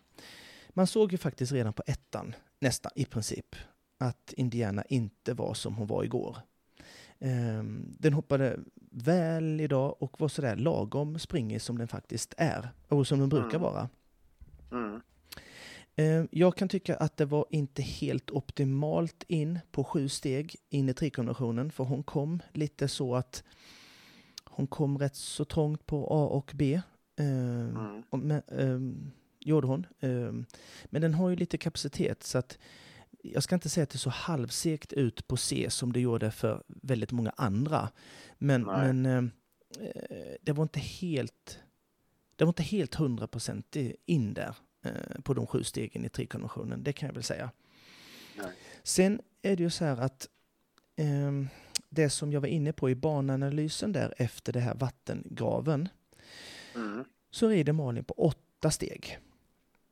Man 0.70 0.88
såg 0.88 1.12
ju 1.12 1.18
faktiskt 1.18 1.52
redan 1.52 1.74
på 1.74 1.84
ettan, 1.88 2.36
nästan 2.60 2.92
i 2.96 3.06
princip, 3.06 3.56
att 3.98 4.34
Indiana 4.38 4.84
inte 4.90 5.34
var 5.34 5.54
som 5.54 5.76
hon 5.76 5.88
var 5.88 6.04
igår. 6.04 6.38
Ehm, 7.20 7.96
den 8.00 8.14
hoppade 8.14 8.60
väl 8.92 9.62
idag 9.62 9.96
och 10.04 10.22
var 10.22 10.28
sådär 10.28 10.56
lagom 10.56 11.20
springig 11.20 11.62
som 11.62 11.78
den 11.78 11.88
faktiskt 11.88 12.34
är 12.38 12.70
och 12.88 13.08
som 13.08 13.20
den 13.20 13.30
brukar 13.30 13.58
Mm. 13.58 13.62
vara. 13.62 13.90
mm. 14.72 15.02
Jag 16.32 16.56
kan 16.58 16.70
tycka 16.70 16.96
att 16.96 17.18
det 17.18 17.26
var 17.26 17.46
inte 17.50 17.82
helt 17.82 18.32
optimalt 18.32 19.24
in 19.28 19.60
på 19.72 19.84
sju 19.84 20.10
steg 20.10 20.56
in 20.70 20.90
i 20.90 20.94
trikombinationen 20.94 21.72
för 21.72 21.84
hon 21.84 22.04
kom 22.04 22.42
lite 22.54 22.88
så 22.88 23.16
att 23.16 23.44
hon 24.52 24.68
kom 24.68 24.98
rätt 24.98 25.16
så 25.16 25.46
trångt 25.46 25.86
på 25.86 26.08
A 26.12 26.28
och 26.28 26.52
B. 26.56 26.82
Ehm, 27.16 27.78
Mm. 27.78 28.04
och 28.10 28.20
men, 28.20 28.42
ehm, 28.48 29.12
gjorde 29.40 29.68
hon. 29.68 29.86
Ehm, 30.00 30.46
men 30.86 31.02
den 31.02 31.14
har 31.14 31.30
ju 31.30 31.36
lite 31.36 31.58
kapacitet 31.58 32.24
så 32.24 32.38
att 32.38 32.58
jag 33.24 33.44
ska 33.44 33.56
inte 33.56 33.70
säga 33.70 33.84
att 33.84 33.90
det 33.90 33.98
så 33.98 34.10
halvsekt 34.10 34.94
ut 34.94 35.28
på 35.28 35.38
C 35.38 35.68
som 35.70 35.94
det 35.94 36.00
gjorde 36.00 36.32
för 36.32 36.64
väldigt 36.68 37.12
många 37.12 37.34
andra. 37.38 37.90
Men, 38.38 38.62
men 38.64 39.06
eh, 39.06 39.24
det 40.42 40.52
var 40.52 40.64
inte 40.64 40.80
helt 40.80 41.60
det 42.36 42.46
var 42.46 42.50
inte 42.50 42.64
helt 42.64 42.96
hundra 42.96 43.28
procent 43.28 43.76
in 44.06 44.34
där 44.34 44.56
eh, 44.86 45.22
på 45.24 45.34
de 45.34 45.48
sju 45.48 45.64
stegen 45.64 46.06
i 46.06 46.10
trikonventionen, 46.10 46.84
det 46.84 46.94
kan 46.94 47.08
jag 47.08 47.14
väl 47.14 47.24
säga. 47.24 47.52
Nej. 48.38 48.52
Sen 48.84 49.22
är 49.42 49.56
det 49.56 49.64
ju 49.64 49.70
så 49.70 49.86
här 49.86 49.98
att 49.98 50.28
det 51.94 52.10
som 52.10 52.32
jag 52.32 52.42
var 52.42 52.48
inne 52.48 52.74
på 52.74 52.90
i 52.90 52.96
bananalysen 52.96 53.92
där 53.92 54.14
efter 54.18 54.54
det 54.54 54.60
här 54.60 54.76
vattengraven, 54.76 55.90
Mm. 56.76 57.06
så 57.32 57.48
rider 57.48 57.74
Malin 57.74 58.04
på 58.04 58.14
åtta 58.14 58.72
steg. 58.72 59.20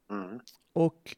Mm. 0.10 0.40
Och 0.74 1.16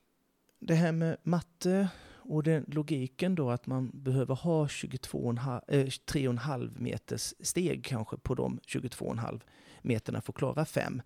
det 0.60 0.74
här 0.74 0.92
med 0.92 1.18
matte 1.24 1.90
och 2.24 2.44
den 2.44 2.66
logiken 2.68 3.36
då 3.36 3.50
att 3.50 3.68
man 3.68 3.92
behöver 3.94 4.36
ha 4.36 4.66
22,5 4.68 5.62
eh, 5.68 5.86
3,5 5.86 6.80
meters 6.80 7.34
steg 7.40 7.86
kanske 7.86 8.18
på 8.18 8.36
de 8.36 8.60
22,5 8.68 9.42
meterna 9.82 10.22
för 10.22 10.32
att 10.34 10.38
klara 10.38 10.66
fem 10.66 11.02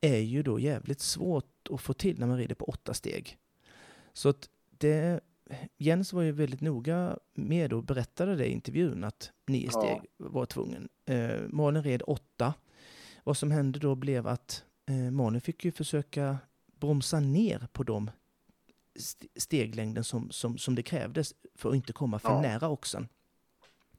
är 0.00 0.18
ju 0.18 0.42
då 0.42 0.60
jävligt 0.60 1.00
svårt 1.00 1.68
att 1.70 1.80
få 1.80 1.92
till 1.92 2.18
när 2.18 2.26
man 2.26 2.38
rider 2.38 2.54
på 2.54 2.64
åtta 2.64 2.94
steg. 2.94 3.38
Så 4.12 4.28
att 4.28 4.48
det, 4.70 5.20
Jens 5.78 6.12
var 6.12 6.22
ju 6.22 6.32
väldigt 6.32 6.60
noga 6.60 7.18
med 7.34 7.72
och 7.72 7.82
berättade 7.84 8.36
det 8.36 8.46
i 8.46 8.52
intervjun 8.52 9.04
att 9.04 9.32
nio 9.46 9.64
Ja. 9.72 9.80
steg 9.80 10.00
var 10.16 10.46
tvungen. 10.46 10.88
Eh, 11.06 11.40
Malin 11.48 11.82
red 11.82 12.02
åtta. 12.06 12.54
Vad 13.24 13.36
som 13.36 13.50
hände 13.50 13.78
då 13.78 13.94
blev 13.94 14.26
att 14.26 14.64
eh, 14.88 15.10
Malin 15.10 15.40
fick 15.40 15.64
ju 15.64 15.72
försöka 15.72 16.38
bromsa 16.80 17.20
ner 17.20 17.68
på 17.72 17.82
de 17.82 18.10
st- 18.94 19.28
steglängden 19.36 20.04
som, 20.04 20.30
som, 20.30 20.58
som 20.58 20.74
det 20.74 20.82
krävdes 20.82 21.34
för 21.54 21.68
att 21.68 21.74
inte 21.76 21.92
komma 21.92 22.18
för 22.18 22.28
Ja. 22.28 22.40
nära 22.40 22.68
oxen. 22.68 23.08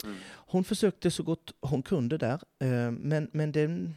Mm. 0.03 0.17
Hon 0.29 0.63
försökte 0.63 1.11
så 1.11 1.23
gott 1.23 1.53
hon 1.61 1.83
kunde 1.83 2.17
där, 2.17 2.41
eh, 2.59 2.91
men, 2.91 3.29
men 3.33 3.51
den, 3.51 3.95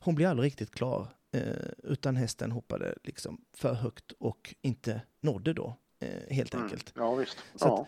hon 0.00 0.14
blev 0.14 0.30
aldrig 0.30 0.46
riktigt 0.46 0.70
klar. 0.70 1.08
Eh, 1.32 1.52
utan 1.82 2.16
hästen 2.16 2.52
hoppade 2.52 2.94
liksom 3.04 3.44
för 3.52 3.74
högt 3.74 4.12
och 4.18 4.54
inte 4.62 5.02
nådde 5.20 5.52
då, 5.52 5.76
eh, 6.02 6.34
helt 6.34 6.54
Mm. 6.54 6.64
enkelt. 6.64 6.92
Ja, 6.96 7.14
visst. 7.14 7.38
Så 7.54 7.66
Ja. 7.66 7.86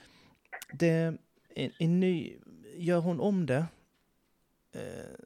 Det, 0.72 1.16
en, 1.54 1.70
en 1.78 2.00
ny, 2.00 2.36
gör 2.76 2.98
hon 3.00 3.20
om 3.20 3.46
det 3.46 3.66
eh, 4.72 4.82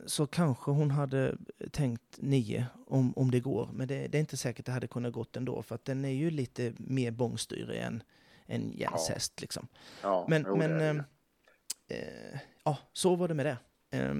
så 0.07 0.27
kanske 0.27 0.70
hon 0.70 0.90
hade 0.90 1.37
tänkt 1.70 2.18
nio 2.18 2.66
om, 2.87 3.12
om 3.16 3.31
det 3.31 3.40
går. 3.40 3.70
Men 3.72 3.88
det, 3.88 4.09
det 4.09 4.18
är 4.18 4.20
inte 4.20 4.37
säkert 4.37 4.66
det 4.66 4.72
hade 4.72 4.87
kunnat 4.88 5.12
gått 5.12 5.37
ändå 5.37 5.62
för 5.62 5.74
att 5.74 5.85
den 5.85 6.05
är 6.05 6.09
ju 6.12 6.31
lite 6.31 6.72
mer 6.77 7.11
bångstyrig 7.11 7.81
än, 7.81 8.03
än 8.46 8.72
Jens 8.72 9.07
Ja. 9.09 9.14
häst. 9.14 9.40
Liksom. 9.40 9.68
ja. 10.03 10.27
Men, 10.29 10.44
jo, 10.48 10.53
det 10.57 10.59
men 10.68 10.81
är 10.81 10.94
det. 10.94 11.94
eh, 11.94 12.33
eh, 12.35 12.40
ja, 12.64 12.79
så 12.92 13.16
var 13.16 13.29
det 13.29 13.35
med 13.35 13.46
det. 13.46 13.57
Eh, 13.98 14.14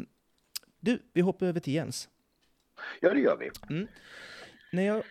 du, 0.81 1.03
vi 1.13 1.21
hoppar 1.21 1.47
över 1.47 1.61
till 1.61 1.75
Jens. 1.75 2.09
Ja, 3.01 3.15
det 3.15 3.21
gör 3.21 3.37
vi. 3.37 3.51
När 4.73 4.83
jag 4.83 5.03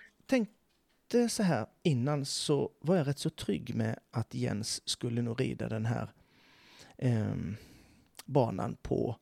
tänkte 1.07 1.29
så 1.35 1.43
här 1.43 1.65
innan 1.83 2.25
så 2.25 2.71
var 2.79 2.95
jag 2.95 3.07
rätt 3.07 3.19
så 3.19 3.29
trygg 3.29 3.75
med 3.75 3.99
att 4.11 4.33
Jens 4.33 4.89
skulle 4.89 5.21
nog 5.21 5.41
rida 5.41 5.69
den 5.69 5.85
här 5.85 6.11
ehm, 6.97 7.55
banan 8.25 8.77
på... 8.81 9.15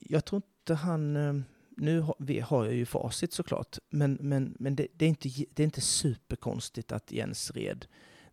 Jag 0.00 0.24
tror 0.24 0.42
inte 0.60 0.74
han... 0.74 1.16
ehm, 1.16 1.44
nu 1.78 2.00
har, 2.00 2.14
vi 2.18 2.40
har 2.40 2.64
jag 2.64 2.74
ju 2.74 2.86
facit 2.86 3.32
såklart, 3.32 3.78
men, 3.90 4.18
men, 4.20 4.56
men 4.58 4.76
det, 4.76 4.86
det, 4.94 5.04
är 5.04 5.08
inte, 5.08 5.28
det 5.50 5.62
är 5.62 5.64
inte 5.64 5.80
superkonstigt 5.80 6.92
att 6.92 7.12
Jens 7.12 7.50
red 7.50 7.86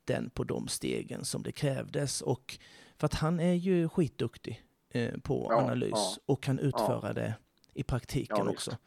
den 0.06 0.30
på 0.30 0.44
de 0.44 0.68
stegen 0.68 1.26
som 1.26 1.44
det 1.44 1.52
krävdes. 1.52 2.22
Och 2.22 2.60
för 2.98 3.06
att 3.06 3.14
han 3.14 3.40
är 3.40 3.54
ju 3.54 3.90
skitduktig 3.90 4.64
eh, 4.90 5.18
på 5.18 5.48
Ja, 5.50 5.62
analys 5.62 5.92
ja. 5.94 6.18
och 6.26 6.44
kan 6.44 6.60
utföra 6.60 7.14
det 7.14 7.34
i 7.74 7.84
praktiken 7.84 8.38
Ja, 8.40 8.50
också. 8.50 8.72
Så 8.72 8.78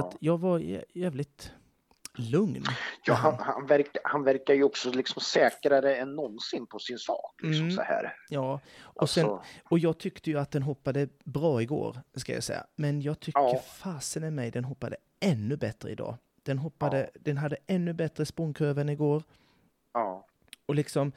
Ja. 0.00 0.12
jag 0.20 0.38
var 0.38 0.58
jä- 0.58 0.84
jävligt 0.94 1.52
lugn. 2.18 2.64
Ja, 3.04 3.14
han, 3.14 3.34
han, 3.38 3.66
verkar, 3.66 4.00
han 4.04 4.24
verkar 4.24 4.54
ju 4.54 4.62
också 4.64 4.90
liksom 4.90 5.22
säkrare 5.22 5.96
än 5.96 6.16
någonsin 6.16 6.66
på 6.66 6.78
sin 6.78 6.98
sak. 6.98 7.34
Liksom 7.42 7.62
Mm. 7.64 7.76
så 7.76 7.82
här. 7.82 8.14
Ja, 8.28 8.60
och, 8.80 9.10
sen, 9.10 9.24
Alltså, 9.26 9.44
och 9.70 9.78
jag 9.78 9.98
tyckte 9.98 10.30
ju 10.30 10.38
att 10.38 10.50
den 10.50 10.62
hoppade 10.62 11.08
bra 11.24 11.62
igår, 11.62 11.96
ska 12.14 12.32
jag 12.34 12.42
säga. 12.44 12.66
Men 12.76 13.00
jag 13.02 13.20
tycker 13.20 13.40
Ja. 13.40 13.58
fasen 13.58 14.24
i 14.24 14.30
mig 14.30 14.50
den 14.50 14.64
hoppade 14.64 14.96
ännu 15.20 15.56
bättre 15.56 15.90
idag. 15.90 16.16
Den, 16.42 16.58
hoppade, 16.58 17.10
den 17.14 17.36
hade 17.36 17.56
ännu 17.66 17.92
bättre 17.92 18.26
språngkurva 18.26 18.80
än 18.80 18.88
igår. 18.88 19.22
ja. 19.94 20.26
Och, 20.66 20.74
liksom, 20.74 21.12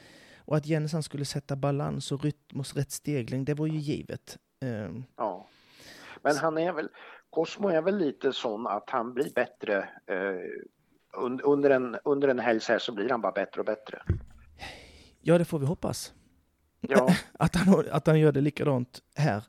och 0.45 0.57
att 0.57 0.65
Jens 0.65 0.93
han 0.93 1.03
skulle 1.03 1.25
sätta 1.25 1.55
balans 1.55 2.11
och 2.11 2.23
rytm 2.23 2.59
och 2.59 2.75
rätt 2.75 2.91
stegling, 2.91 3.45
det 3.45 3.53
var 3.53 3.67
ju 3.67 3.77
givet. 3.77 4.37
Ehm, 4.65 5.03
Ja. 5.17 5.47
Men 6.21 6.35
han 6.37 6.57
är 6.57 6.73
väl, 6.73 6.89
Cosmo 7.29 7.67
är 7.69 7.81
väl 7.81 7.97
lite 7.97 8.33
sån 8.33 8.67
att 8.67 8.89
han 8.89 9.13
blir 9.13 9.33
bättre 9.33 9.77
eh, 10.07 10.63
under, 11.13 11.69
en, 11.69 11.97
under 12.05 12.27
en 12.27 12.39
helg 12.39 12.59
så 12.59 12.71
här 12.71 12.79
så 12.79 12.91
blir 12.91 13.09
han 13.09 13.21
bara 13.21 13.31
bättre 13.31 13.59
och 13.59 13.65
bättre. 13.65 14.01
ja, 15.21 15.37
det 15.37 15.45
får 15.45 15.59
vi 15.59 15.65
hoppas. 15.65 16.13
Ja, 16.81 17.15
att 17.39 17.55
han, 17.55 17.85
att 17.91 18.07
han 18.07 18.19
gör 18.19 18.31
det 18.31 18.41
likadant 18.41 19.01
här. 19.15 19.43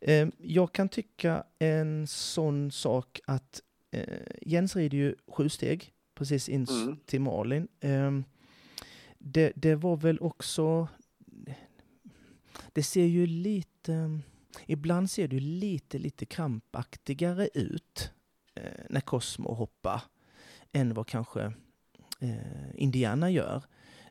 Eh, 0.00 0.28
jag 0.38 0.72
kan 0.72 0.88
tycka 0.88 1.44
en 1.58 2.06
sån 2.06 2.70
sak 2.70 3.20
att 3.26 3.62
eh, 3.90 4.18
Jens 4.42 4.76
rider 4.76 4.98
ju 4.98 5.14
sju 5.28 5.48
steg 5.48 5.92
precis 6.14 6.48
in 6.48 6.66
Mm. 6.70 6.96
till 7.06 7.20
Malin. 7.20 7.68
Eh, 7.80 8.10
det, 9.18 9.52
det 9.56 9.74
var 9.74 9.96
väl 9.96 10.18
också... 10.20 10.88
Det 12.72 12.82
ser 12.82 13.04
ju 13.04 13.26
lite... 13.26 14.20
Ibland 14.66 15.10
ser 15.10 15.28
det 15.28 15.40
lite, 15.40 15.98
lite 15.98 16.26
krampaktigare 16.26 17.48
ut 17.54 18.10
eh, 18.54 18.70
när 18.90 19.00
Cosmo 19.00 19.54
hoppar 19.54 20.02
än 20.76 20.94
vad 20.94 21.06
kanske 21.06 21.52
eh, 22.20 22.74
Indiana 22.74 23.30
gör. 23.30 23.62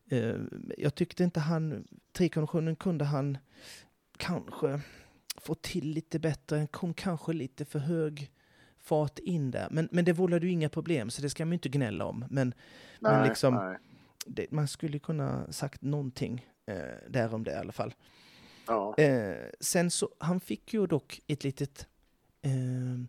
Eh, 0.10 0.36
jag 0.78 0.96
tyckte 0.96 1.24
inte 1.24 1.40
han 1.40 1.88
trikonditionen 2.12 2.76
kunde 2.76 3.06
han 3.06 3.38
kanske 4.18 4.82
få 5.38 5.56
till 5.56 5.90
lite 5.90 6.20
bättre. 6.20 6.58
Han 6.58 6.68
kom 6.68 6.94
kanske 6.94 7.34
lite 7.34 7.66
för 7.66 7.80
hög 7.80 8.32
fart 8.80 9.20
in 9.20 9.52
där. 9.52 9.68
Men, 9.72 9.90
men 9.92 10.06
det 10.06 10.14
vållade 10.14 10.46
ju 10.46 10.52
inga 10.52 10.70
problem, 10.70 11.10
så 11.10 11.22
det 11.22 11.30
ska 11.30 11.46
man 11.46 11.52
ju 11.52 11.56
inte 11.56 11.70
gnälla 11.70 12.06
om. 12.06 12.26
Men, 12.30 12.54
men 13.00 13.20
nej, 13.20 13.30
liksom, 13.30 13.56
nej. 13.56 13.78
det, 14.26 14.52
man 14.52 14.68
skulle 14.68 15.00
kunna 15.00 15.52
sagt 15.52 15.82
någonting 15.82 16.48
eh, 16.66 17.10
där 17.10 17.34
om 17.34 17.44
det 17.44 17.52
i 17.52 17.56
alla 17.56 17.72
fall. 17.72 17.94
Ja. 18.68 18.96
Eh, 18.98 19.50
sen 19.60 19.92
så, 19.92 20.10
han 20.20 20.40
fick 20.40 20.74
ju 20.74 20.88
dock 20.88 21.22
ett 21.28 21.44
litet 21.44 21.88
eh, 22.42 23.06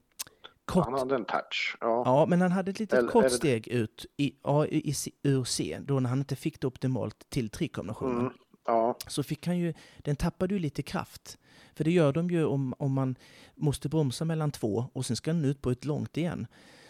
kort 0.67 0.85
Han 0.85 0.95
hade 0.95 1.15
en 1.15 1.25
touch. 1.25 1.77
Ja. 1.81 2.03
Ja, 2.05 2.27
men 2.27 2.41
han 2.41 2.53
hade 2.53 2.71
ett 2.71 2.79
litet 2.79 2.99
Eller- 2.99 3.09
kort 3.11 3.33
steg 3.33 3.69
ut 3.69 4.07
i, 4.17 4.33
ja, 4.43 4.67
i, 4.67 4.95
ur 5.23 5.45
C, 5.45 5.79
då 5.85 6.01
när 6.01 6.09
han 6.11 6.19
inte 6.19 6.37
fick 6.37 6.61
det 6.61 6.67
optimalt 6.67 7.31
till 7.31 7.51
trikombinationen. 7.51 8.21
Mm. 8.21 8.33
Ja. 8.67 8.97
Så 9.07 9.23
fick 9.23 9.47
han 9.47 9.59
ju, 9.59 9.75
den 9.99 10.17
tappade 10.17 10.55
ju 10.55 10.61
lite 10.61 10.83
kraft. 10.83 11.39
För 11.75 11.85
det 11.85 11.91
gör 11.91 12.13
de 12.13 12.31
ju 12.31 12.45
om, 12.45 12.75
om 12.79 12.93
man 12.93 13.17
måste 13.55 13.89
bromsa 13.89 14.25
mellan 14.25 14.51
två 14.51 14.85
och 14.93 15.07
sen 15.07 15.17
ska 15.17 15.33
den 15.33 15.45
ut 15.45 15.63
på 15.63 15.71
ett 15.71 15.85
långt 15.85 16.17
igen. 16.17 16.47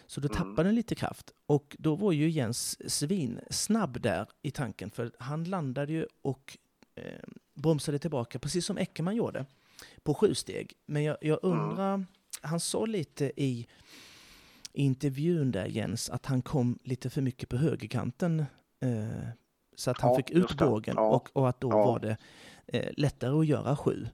Så 0.07 0.21
då 0.21 0.29
Mm. 0.29 0.37
tappade 0.37 0.69
den 0.69 0.75
lite 0.75 0.95
kraft. 0.95 1.31
Och 1.47 1.77
då 1.79 1.95
var 1.95 2.13
ju 2.13 2.31
Jens 2.31 2.91
svin 2.93 3.41
snabb 3.51 4.01
där 4.01 4.29
i 4.43 4.51
tanken, 4.51 4.91
för 4.91 5.11
han 5.19 5.45
landade 5.45 5.93
ju 5.93 6.07
och 6.23 6.59
eh, 6.95 7.03
bromsade 7.55 7.99
tillbaka, 7.99 8.39
precis 8.39 8.67
som 8.67 8.79
Eckermann 8.79 9.17
gjorde, 9.17 9.45
på 10.03 10.15
sju 10.15 10.35
steg. 10.35 10.73
Men 10.87 11.05
jag, 11.05 11.17
jag 11.21 11.45
Mm. 11.45 12.07
Han 12.43 12.61
sa 12.61 12.87
lite 12.87 13.33
i, 13.43 13.67
intervjun 14.73 15.51
där 15.51 15.67
Jens, 15.67 16.11
att 16.11 16.27
han 16.27 16.43
kom 16.43 16.79
lite 16.85 17.11
för 17.11 17.23
mycket 17.23 17.49
på 17.49 17.57
högerkanten. 17.57 18.41
Eh, 18.81 19.29
så 19.77 19.91
att 19.91 20.01
han 20.01 20.11
Ja, 20.11 20.17
fick 20.17 20.31
ut 20.31 20.57
bågen 20.59 20.95
Ja. 20.99 21.09
och, 21.17 21.29
och 21.37 21.49
att 21.49 21.61
då 21.61 21.69
Ja. 21.71 21.77
var 21.87 21.99
det 22.01 22.17
eh, 22.67 22.91
lättare 22.97 23.31
att 23.39 23.47
göra 23.47 23.77
sju. 23.77 24.09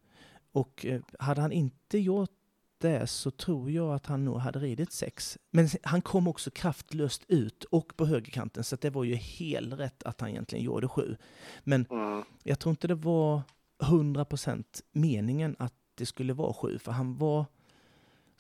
Och 0.53 0.87
eh, 0.87 1.01
hade 1.19 1.41
han 1.41 1.53
inte 1.53 1.99
gjort 1.99 2.31
det 2.79 3.07
så 3.07 3.31
tror 3.31 3.71
jag 3.71 3.95
att 3.95 4.07
han 4.07 4.25
nog 4.25 4.39
hade 4.39 4.59
ridit 4.59 4.93
sex. 4.93 5.39
Men 5.51 5.69
han 5.83 6.03
kom 6.03 6.29
också 6.29 6.51
kraftlöst 6.51 7.23
ut 7.29 7.65
och 7.65 7.97
på 7.97 8.07
högerkanten 8.07 8.65
så 8.65 8.75
att 8.75 8.81
det 8.81 8.91
var 8.91 9.05
ju 9.05 9.15
helt 9.15 9.73
rätt 9.75 10.03
att 10.03 10.21
han 10.21 10.31
egentligen 10.31 10.65
gjorde 10.65 10.89
sju. 10.89 11.17
Men 11.65 11.87
Mm. 11.91 12.25
jag 12.43 12.59
tror 12.59 12.71
inte 12.71 12.89
det 12.89 12.95
var 12.95 13.43
100% 13.79 14.65
meningen 14.93 15.57
att 15.59 15.75
det 15.95 16.07
skulle 16.07 16.33
vara 16.33 16.53
sju, 16.55 16.79
för 16.79 16.93
han 16.93 17.17
var, 17.19 17.47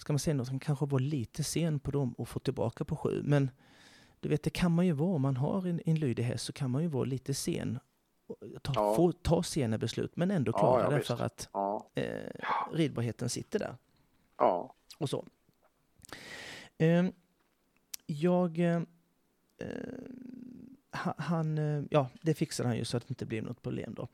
ska 0.02 0.12
man 0.12 0.18
säga 0.18 0.34
något, 0.34 0.48
han 0.48 0.58
kanske 0.60 0.86
var 0.86 0.98
lite 0.98 1.44
sen 1.44 1.78
på 1.80 1.90
dem 1.90 2.12
och 2.12 2.28
få 2.28 2.38
tillbaka 2.38 2.84
på 2.84 2.96
sju. 2.96 3.22
Men 3.24 3.50
du 4.20 4.28
vet, 4.28 4.42
det 4.42 4.50
kan 4.50 4.72
man 4.72 4.86
ju 4.86 4.92
vara 4.92 5.14
om 5.14 5.22
man 5.22 5.36
har 5.36 5.66
en, 5.66 5.80
en 5.86 5.94
lydig 5.94 6.22
häst 6.22 6.44
så 6.44 6.52
kan 6.52 6.70
man 6.70 6.82
ju 6.82 6.88
vara 6.88 7.04
lite 7.04 7.34
sen. 7.34 7.78
Ta, 8.62 8.72
Ja. 8.74 8.94
få, 8.94 9.12
ta 9.12 9.42
sena 9.42 9.78
beslut 9.78 10.16
men 10.16 10.30
ändå 10.30 10.52
klara 10.52 10.82
ja, 10.82 10.90
det 10.90 11.02
för 11.02 11.22
att 11.22 11.48
Ja. 11.52 11.90
eh, 11.94 12.30
ridbarheten 12.72 13.28
sitter 13.28 13.58
där 13.58 13.76
Ja. 14.38 14.74
och 14.98 15.10
så. 15.10 15.26
Ehm, 16.78 17.12
jag... 18.06 18.58
eh, 18.58 18.76
eh, 19.58 19.66
ha- 20.92 21.14
han, 21.18 21.58
eh, 21.58 21.82
ja, 21.90 22.08
det 22.22 22.34
fixade 22.34 22.68
han 22.68 22.76
ju 22.78 22.84
så 22.84 22.96
att 22.96 23.02
det 23.08 23.10
inte 23.10 23.26
blev 23.26 23.44
något 23.44 23.62
problem 23.62 23.94
då. 23.94 24.08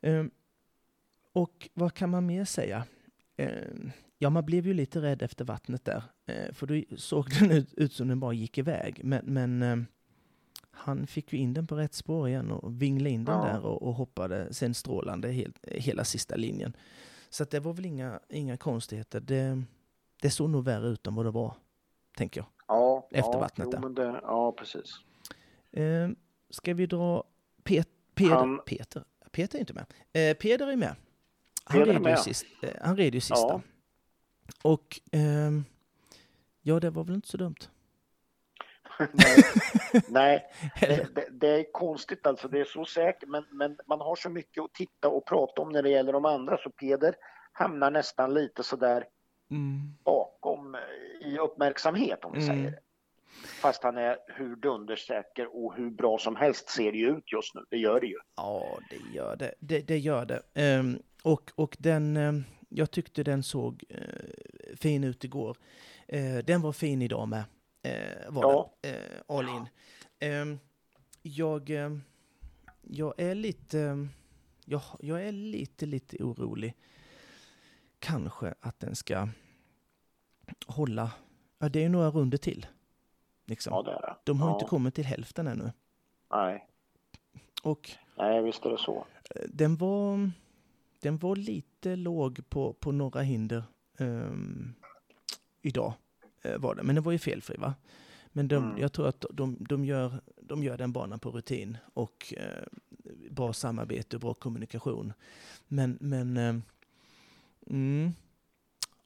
Ehm, 0.00 0.30
och 1.32 1.68
vad 1.74 1.94
kan 1.94 2.10
man 2.10 2.26
mer 2.26 2.44
säga? 2.44 2.84
Ja, 4.18 4.30
man 4.30 4.44
blev 4.44 4.66
ju 4.66 4.74
lite 4.74 5.02
rädd 5.02 5.22
efter 5.22 5.44
vattnet 5.44 5.84
där. 5.84 6.02
Eh, 6.26 6.52
för 6.52 6.66
då 6.66 6.96
såg 6.96 7.30
den 7.40 7.50
ut, 7.50 7.74
ut 7.74 7.92
som 7.92 8.08
den 8.08 8.20
bara 8.20 8.32
gick 8.32 8.58
iväg. 8.58 9.00
Men, 9.04 9.24
men 9.24 9.62
eh, 9.62 9.76
han 10.70 11.06
fick 11.06 11.32
ju 11.32 11.38
in 11.38 11.54
den 11.54 11.66
på 11.66 11.76
rätt 11.76 11.94
spår 11.94 12.28
igen 12.28 12.50
och 12.50 12.82
vinglade 12.82 13.10
in 13.10 13.24
den 13.24 13.34
Ja. 13.34 13.44
där 13.44 13.64
och, 13.66 13.82
och 13.82 13.94
hoppade 13.94 14.54
sen 14.54 14.74
strålande 14.74 15.28
helt, 15.32 15.58
hela 15.68 16.04
sista 16.04 16.36
linjen. 16.36 16.76
Så 17.30 17.44
det 17.44 17.60
var 17.60 17.72
väl 17.72 17.86
inga, 17.86 18.20
inga 18.28 18.56
konstigheter. 18.56 19.20
Det, 19.20 19.62
det 20.22 20.30
såg 20.30 20.50
nog 20.50 20.64
värre 20.64 20.88
ut 20.88 21.06
än 21.06 21.14
vad 21.14 21.26
det 21.26 21.30
var, 21.30 21.54
tänker 22.16 22.40
jag. 22.40 22.46
Ja, 22.68 23.08
Efter 23.10 23.32
ja, 23.32 23.38
vattnet 23.40 23.68
jo, 23.72 23.88
där. 23.88 24.12
det, 24.12 24.20
ja, 24.22 24.52
precis. 24.52 24.90
Eh, 25.72 26.08
ska 26.50 26.74
vi 26.74 26.86
dra 26.86 27.24
Pet, 27.64 27.88
Peder, 28.14 28.34
Han- 28.34 28.60
Peter? 28.66 29.04
Peter 29.30 29.58
är 29.58 29.60
inte 29.60 29.74
med. 29.74 29.86
Eh, 30.12 30.36
Peder 30.36 30.66
är 30.66 30.76
med. 30.76 30.96
Han 31.64 31.84
red, 31.84 32.06
ju 32.10 32.16
sist, 32.16 32.46
eh, 32.62 32.70
han 32.80 32.96
red 32.96 33.14
ju 33.14 33.20
sista. 33.20 33.36
Ja. 33.36 33.60
Och 34.62 35.00
ehm, 35.12 35.64
ja, 36.62 36.80
det 36.80 36.90
var 36.90 37.04
väl 37.04 37.14
inte 37.14 37.28
så 37.28 37.36
dumt. 37.36 37.56
Nej, 39.12 39.44
nej 40.08 40.46
det, 40.80 41.14
det, 41.14 41.26
det 41.30 41.48
är 41.48 41.72
konstigt 41.72 42.26
alltså. 42.26 42.48
Det 42.48 42.60
är 42.60 42.64
så 42.64 42.84
säkert, 42.84 43.28
men, 43.28 43.44
men 43.50 43.78
man 43.86 44.00
har 44.00 44.16
så 44.16 44.30
mycket 44.30 44.64
att 44.64 44.72
titta 44.74 45.08
och 45.08 45.26
prata 45.26 45.62
om 45.62 45.68
när 45.68 45.82
det 45.82 45.90
gäller 45.90 46.12
de 46.12 46.24
andra, 46.24 46.58
så 46.58 46.70
Peder 46.70 47.14
hamnar 47.52 47.90
nästan 47.90 48.34
lite 48.34 48.62
sådär 48.62 49.04
Mm. 49.50 49.94
bakom 50.04 50.74
eh, 50.74 50.80
i 51.28 51.38
uppmärksamhet 51.38 52.24
om 52.24 52.32
vi 52.32 52.42
Mm. 52.44 52.56
säger 52.56 52.70
det. 52.70 52.78
Fast 53.60 53.82
han 53.82 53.96
är 53.96 54.18
hur 54.26 54.56
dundersäker 54.56 55.64
och 55.64 55.74
hur 55.76 55.90
bra 55.90 56.18
som 56.18 56.36
helst 56.36 56.68
ser 56.68 56.92
det 56.92 56.98
ju 56.98 57.08
ut 57.18 57.32
just 57.32 57.54
nu. 57.54 57.64
Det 57.70 57.76
gör 57.76 58.00
det 58.00 58.06
ju. 58.06 58.18
Ja, 58.36 58.78
det 58.90 59.14
gör 59.16 59.36
det. 59.36 59.54
Det, 59.60 59.80
det 59.88 59.98
gör 59.98 60.24
det. 60.24 60.42
Ehm, 60.54 60.98
och, 61.22 61.52
och 61.54 61.76
den, 61.78 62.16
ehm, 62.16 62.44
jag 62.68 62.90
tyckte 62.90 63.22
den 63.22 63.42
såg 63.42 63.84
eh, 63.88 64.76
fin 64.76 65.04
ut 65.04 65.24
igår. 65.24 65.56
Eh, 66.08 66.36
den 66.36 66.60
var 66.62 66.72
fin 66.72 67.02
idag 67.02 67.28
med. 67.28 67.44
Eh, 67.82 68.30
var 68.30 68.42
Ja. 68.42 68.72
den. 68.80 68.94
Eh, 68.94 69.00
all 69.36 69.48
in. 69.48 69.66
Ehm, 70.18 70.58
jag, 71.22 71.70
ehm, 71.70 72.02
jag 72.82 73.14
är 73.20 73.34
lite, 73.34 74.08
jag, 74.64 74.82
jag 75.00 75.22
är 75.24 75.32
lite, 75.32 75.86
lite 75.86 76.16
orolig. 76.24 76.74
Kanske 77.98 78.54
att 78.60 78.80
den 78.80 78.96
ska 78.96 79.28
hålla, 80.66 81.10
ja 81.58 81.68
det 81.68 81.84
är 81.84 81.88
några 81.88 82.10
runder 82.10 82.38
till. 82.38 82.66
Liksom. 83.46 83.72
Ja, 83.72 83.82
det 83.82 83.90
är 83.92 84.00
det. 84.00 84.16
De 84.24 84.40
har 84.40 84.48
ja. 84.48 84.54
inte 84.54 84.66
kommit 84.68 84.94
till 84.94 85.04
hälften 85.04 85.46
ännu. 85.46 85.72
Nej. 86.30 86.66
Och 87.62 87.90
Nej, 88.18 88.42
visst 88.42 88.64
är 88.66 88.70
det 88.70 88.78
så. 88.78 89.06
den 89.48 89.76
var, 89.76 90.30
den 91.06 91.18
var 91.18 91.36
lite 91.36 91.96
låg 91.96 92.48
på, 92.48 92.72
på 92.72 92.92
några 92.92 93.22
hinder 93.22 93.64
ehm, 93.98 94.74
idag. 95.62 95.92
eh, 96.42 96.58
var 96.58 96.74
det. 96.74 96.82
Men 96.82 96.94
den 96.94 97.04
var 97.04 97.12
ju 97.12 97.18
felfri 97.18 97.56
va? 97.56 97.74
Men 98.32 98.48
de, 98.48 98.64
Mm. 98.64 98.78
jag 98.78 98.92
tror 98.92 99.08
att 99.08 99.24
de, 99.30 99.56
de, 99.68 99.84
gör, 99.84 100.20
de 100.42 100.62
gör 100.62 100.78
den 100.78 100.92
banan 100.92 101.18
på 101.18 101.30
rutin 101.30 101.76
och 101.94 102.34
eh, 102.36 102.64
bra 103.30 103.52
samarbete 103.52 104.16
och 104.16 104.20
bra 104.20 104.34
kommunikation. 104.34 105.12
Men, 105.68 105.98
men 106.00 106.36
eh, 106.36 106.56
mm, 107.70 108.12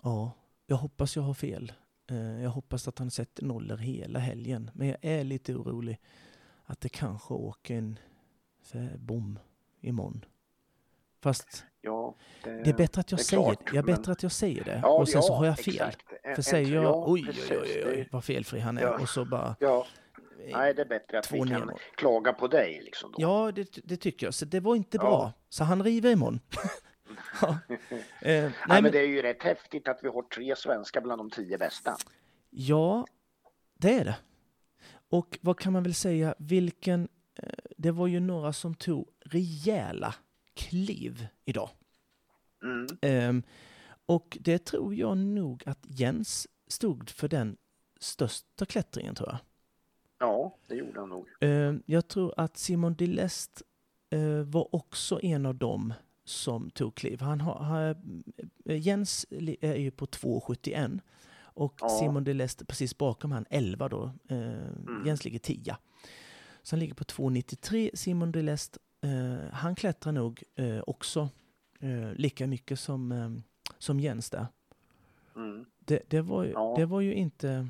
ja, 0.02 0.32
jag 0.66 0.76
hoppas 0.76 1.16
jag 1.16 1.22
har 1.22 1.34
fel. 1.34 1.72
Eh, 2.06 2.42
jag 2.42 2.50
hoppas 2.50 2.88
att 2.88 2.98
han 2.98 3.10
sätter 3.10 3.44
nollor 3.44 3.76
hela 3.76 4.18
helgen. 4.18 4.70
Men 4.74 4.88
jag 4.88 4.96
är 5.02 5.24
lite 5.24 5.54
orolig 5.54 5.98
att 6.64 6.80
det 6.80 6.88
kanske 6.88 7.34
åker 7.34 7.76
en 7.76 7.98
bom 8.98 9.38
imorgon. 9.80 10.24
Fast 11.22 11.64
Ja, 11.82 12.14
det, 12.44 12.50
det 12.62 12.70
är 12.70 12.74
bättre 12.74 13.00
att 13.00 13.10
jag 13.10 13.20
säger 13.20 13.42
klart, 13.42 13.58
det. 13.58 13.64
Jag 13.66 13.76
är 13.76 13.82
men- 13.86 13.94
bättre 13.96 14.12
att 14.12 14.22
jag 14.22 14.32
säger 14.32 14.64
det. 14.64 14.80
Ja, 14.82 14.88
och 14.88 15.08
sen 15.08 15.22
så 15.22 15.32
ja, 15.32 15.36
har 15.36 15.46
jag 15.46 15.58
fel. 15.58 15.74
exakt. 15.74 16.02
För 16.34 16.42
säger 16.42 16.74
jag 16.74 16.84
ja, 16.84 17.04
oj, 17.06 17.26
oj, 17.28 17.58
oj, 17.62 17.84
oj, 17.86 18.08
vad 18.12 18.24
felfri 18.24 18.60
han 18.60 18.78
är 18.78 18.82
Ja. 18.82 18.98
och 19.00 19.08
så 19.08 19.24
bara... 19.24 19.56
Eh, 19.60 19.84
nej, 20.52 20.74
det 20.74 20.82
är 20.82 20.86
bättre 20.86 21.18
att 21.18 21.32
vi 21.32 21.38
kan 21.38 21.48
neråt. 21.48 21.80
klaga 21.96 22.32
på 22.32 22.48
dig 22.48 22.80
liksom 22.84 23.12
då. 23.12 23.16
Ja, 23.20 23.52
det, 23.54 23.78
det 23.84 23.96
tycker 23.96 24.26
jag. 24.26 24.34
Så 24.34 24.44
det 24.44 24.60
var 24.60 24.76
inte 24.76 24.98
bra. 24.98 25.32
Så 25.48 25.64
han 25.64 25.82
river 25.84 26.10
imorgon. 26.10 26.40
ja. 27.42 27.48
eh, 27.48 27.56
nej, 28.20 28.42
Nej, 28.42 28.52
men 28.68 28.82
men, 28.82 28.92
det 28.92 28.98
är 28.98 29.06
ju 29.06 29.22
rätt 29.22 29.42
häftigt 29.42 29.88
att 29.88 29.98
vi 30.02 30.08
har 30.08 30.22
tre 30.22 30.56
svenskar 30.56 31.00
bland 31.00 31.20
de 31.20 31.30
tio 31.30 31.58
bästa. 31.58 31.96
ja, 32.50 33.06
det 33.78 33.94
är 33.94 34.04
det. 34.04 34.16
Och 35.10 35.38
vad 35.40 35.58
kan 35.58 35.72
man 35.72 35.82
väl 35.82 35.94
säga, 35.94 36.34
vilken... 36.38 37.08
Eh, 37.42 37.48
det 37.76 37.90
var 37.90 38.06
ju 38.06 38.20
några 38.20 38.52
som 38.52 38.74
tog 38.74 39.08
rejäla 39.24 40.14
kliv 40.54 41.26
idag. 41.44 41.70
Mm. 42.62 42.86
Ehm, 43.02 43.42
och 44.06 44.38
det 44.40 44.58
tror 44.64 44.94
jag 44.94 45.18
nog 45.18 45.62
att 45.66 45.86
Jens 45.88 46.48
stod 46.66 47.10
för 47.10 47.28
den 47.28 47.56
största 48.00 48.66
klättringen 48.66 49.14
tror 49.14 49.28
jag. 49.28 49.38
Ja, 50.18 50.56
det 50.66 50.74
gjorde 50.74 51.00
han 51.00 51.08
nog. 51.08 51.26
Ehm, 51.40 51.82
jag 51.86 52.08
tror 52.08 52.34
att 52.36 52.56
Simon 52.56 52.94
Dilest 52.94 53.62
eh, 54.10 54.42
var 54.42 54.74
också 54.74 55.20
en 55.22 55.46
av 55.46 55.54
dem 55.54 55.94
som 56.24 56.70
tog 56.70 56.94
kliv. 56.94 57.20
Han 57.20 57.40
har, 57.40 57.54
har, 57.54 57.96
eh, 58.64 58.80
Jens 58.80 59.26
är 59.60 59.74
ju 59.76 59.90
på 59.90 60.06
2,71 60.06 61.00
och 61.42 61.74
Ja. 61.80 61.88
Simon 61.88 62.24
Dilest 62.24 62.66
precis 62.68 62.98
bakom 62.98 63.32
han 63.32 63.46
11 63.50 63.88
då. 63.88 64.12
Eh, 64.28 65.06
Jens 65.06 65.24
ligger 65.24 65.38
10. 65.38 65.76
Så 66.62 66.76
han 66.76 66.80
ligger 66.80 66.94
på 66.94 67.04
2,93 67.04 67.90
Simon 67.94 68.32
Dilest. 68.32 68.78
Eh, 69.02 69.52
han 69.52 69.74
klättrar 69.74 70.12
nog 70.12 70.42
eh, 70.56 70.80
också 70.86 71.28
eh, 71.80 72.12
lika 72.14 72.46
mycket 72.46 72.80
som, 72.80 73.12
eh, 73.12 73.30
som 73.78 74.00
Jens 74.00 74.30
där. 74.30 74.46
Mm. 75.36 75.64
Det, 75.78 76.02
det, 76.08 76.20
var, 76.20 76.44
ju- 76.44 76.50
Ja. 76.52 76.74
det 76.76 76.86
var 76.86 77.00
ju 77.00 77.14
inte 77.14 77.68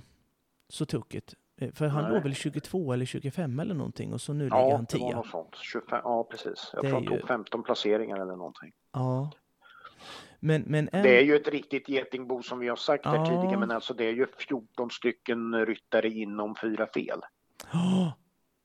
så 0.68 0.86
tokigt. 0.86 1.34
Eh, 1.60 1.72
För 1.72 1.86
han 1.86 2.02
Nej. 2.04 2.12
låg 2.12 2.22
väl 2.22 2.34
22 2.34 2.92
eller 2.92 3.06
25 3.06 3.60
eller 3.60 3.74
någonting 3.74 4.12
och 4.12 4.20
så 4.20 4.32
nu 4.32 4.44
ligger 4.44 4.56
Ja, 4.56 4.76
han 4.76 4.86
det 4.90 4.98
var 4.98 5.08
10. 5.10 5.16
något 5.16 5.26
sånt. 5.26 5.56
25, 5.56 6.00
ja, 6.04 6.24
precis. 6.30 6.70
Jag 6.72 6.82
Det 6.84 6.88
tror 6.88 7.00
han 7.04 7.12
ju- 7.14 7.18
tog 7.20 7.28
15 7.28 7.62
placeringar 7.62 8.16
eller 8.16 8.36
någonting. 8.36 8.72
Ja. 8.92 9.30
Men, 10.42 10.62
men 10.66 10.88
en... 10.92 11.02
Det 11.02 11.18
är 11.18 11.22
ju 11.24 11.36
ett 11.36 11.48
riktigt 11.48 11.88
getingbo 11.88 12.42
som 12.42 12.58
vi 12.58 12.68
har 12.68 12.76
sagt 12.76 13.06
här 13.06 13.14
Ja. 13.16 13.26
tidigare, 13.26 13.58
men 13.58 13.70
alltså 13.70 13.94
det 13.94 14.04
är 14.04 14.12
ju 14.12 14.26
14 14.48 14.90
stycken 14.90 15.66
ryttare 15.66 16.08
inom 16.08 16.54
fyra 16.62 16.86
fel. 16.94 17.20
Ja, 17.72 18.12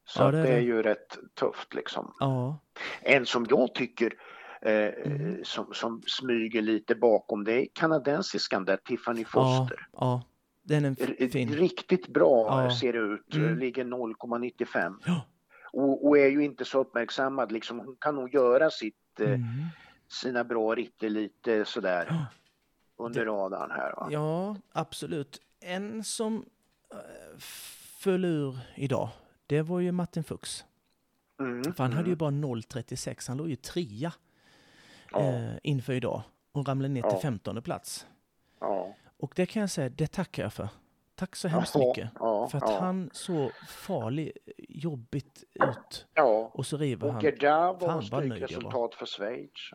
Så 0.05 0.21
Ja, 0.23 0.31
det 0.31 0.37
är 0.39 0.43
det 0.43 0.49
är 0.49 0.55
det. 0.55 0.61
ju 0.61 0.81
rätt 0.81 1.17
tufft 1.39 1.73
liksom. 1.73 2.13
ja, 2.19 2.59
En 3.01 3.25
som 3.25 3.45
jag 3.49 3.73
tycker 3.75 4.13
eh, 4.61 4.71
Mm. 5.05 5.43
som, 5.45 5.73
som 5.73 6.01
smyger 6.07 6.61
lite 6.61 6.95
bakom 6.95 7.43
det 7.43 7.53
är 7.53 7.67
kanadensiskan 7.73 8.65
där, 8.65 8.77
Tiffany 8.77 9.25
Foster. 9.25 9.87
ja. 9.93 10.23
Den 10.67 10.85
är 10.85 11.27
fin. 11.29 11.53
Riktigt 11.55 12.07
bra 12.07 12.69
ser 12.71 12.93
det 12.93 12.99
ut, 12.99 13.35
Mm. 13.35 13.57
ligger 13.57 13.83
0,95 13.85 14.93
Ja. 15.05 15.21
och, 15.73 16.07
och 16.07 16.17
är 16.17 16.27
ju 16.27 16.43
inte 16.43 16.65
så 16.65 16.79
uppmärksammad 16.79 17.51
liksom. 17.51 17.79
Hon 17.79 17.95
kan 17.99 18.15
nog 18.15 18.33
göra 18.33 18.69
sitt, 18.69 19.19
eh, 19.19 19.27
Mm. 19.29 19.41
sina 20.07 20.43
bra 20.43 20.75
ritter 20.75 21.09
lite 21.09 21.65
sådär 21.65 22.25
under 22.97 23.25
radarn 23.25 23.71
här. 23.71 23.93
Va? 23.95 24.07
Ja, 24.11 24.55
absolut. 24.71 25.41
En 25.61 26.03
som 26.03 26.45
äh, 26.91 26.97
föll 27.99 28.25
ur 28.25 28.57
idag, 28.75 29.09
det 29.47 29.61
var 29.61 29.79
ju 29.79 29.91
Martin 29.91 30.23
Fuchs. 30.23 30.65
Mm, 31.39 31.73
För 31.73 31.83
han 31.83 31.93
hade 31.93 32.09
ju 32.09 32.15
mm. 32.15 32.17
bara 32.17 32.55
0,36. 32.55 33.27
Han 33.27 33.37
låg 33.37 33.49
ju 33.49 33.55
trea 33.55 34.13
Ja. 35.11 35.19
eh, 35.19 35.51
inför 35.63 35.93
idag 35.93 36.21
och 36.51 36.67
ramlade 36.67 36.93
ner 36.93 37.01
till 37.01 37.11
Ja. 37.13 37.19
15 37.19 37.61
plats. 37.61 38.07
Ja. 38.59 38.95
Och 39.19 39.33
det 39.35 39.45
kan 39.45 39.59
jag 39.59 39.69
säga, 39.69 39.89
det 39.89 40.07
tackar 40.07 40.43
jag 40.43 40.53
för. 40.53 40.69
Tack 41.15 41.35
så 41.35 41.47
hemskt 41.47 41.75
mycket. 41.75 42.09
För 42.51 42.55
att 42.57 42.69
han 42.79 43.09
såg 43.13 43.51
farlig, 43.67 44.31
jobbigt 44.69 45.43
ut. 45.53 46.07
Och 46.53 46.65
så 46.65 46.77
river 46.77 47.07
Och 47.07 47.13
han. 47.13 47.23
Var 47.79 47.79
vad 48.11 48.27
nöjd 48.27 48.41
jag 48.41 48.47
var. 48.47 48.47
strykresultat 48.47 48.95
för 48.95 49.05
Schweiz. 49.05 49.71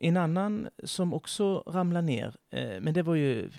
En 0.00 0.16
annan 0.16 0.68
som 0.84 1.14
också 1.14 1.62
ramlade 1.66 2.06
ner, 2.06 2.36
eh, 2.50 2.80
men 2.80 2.94
det 2.94 3.02
var 3.02 3.14
ju 3.14 3.50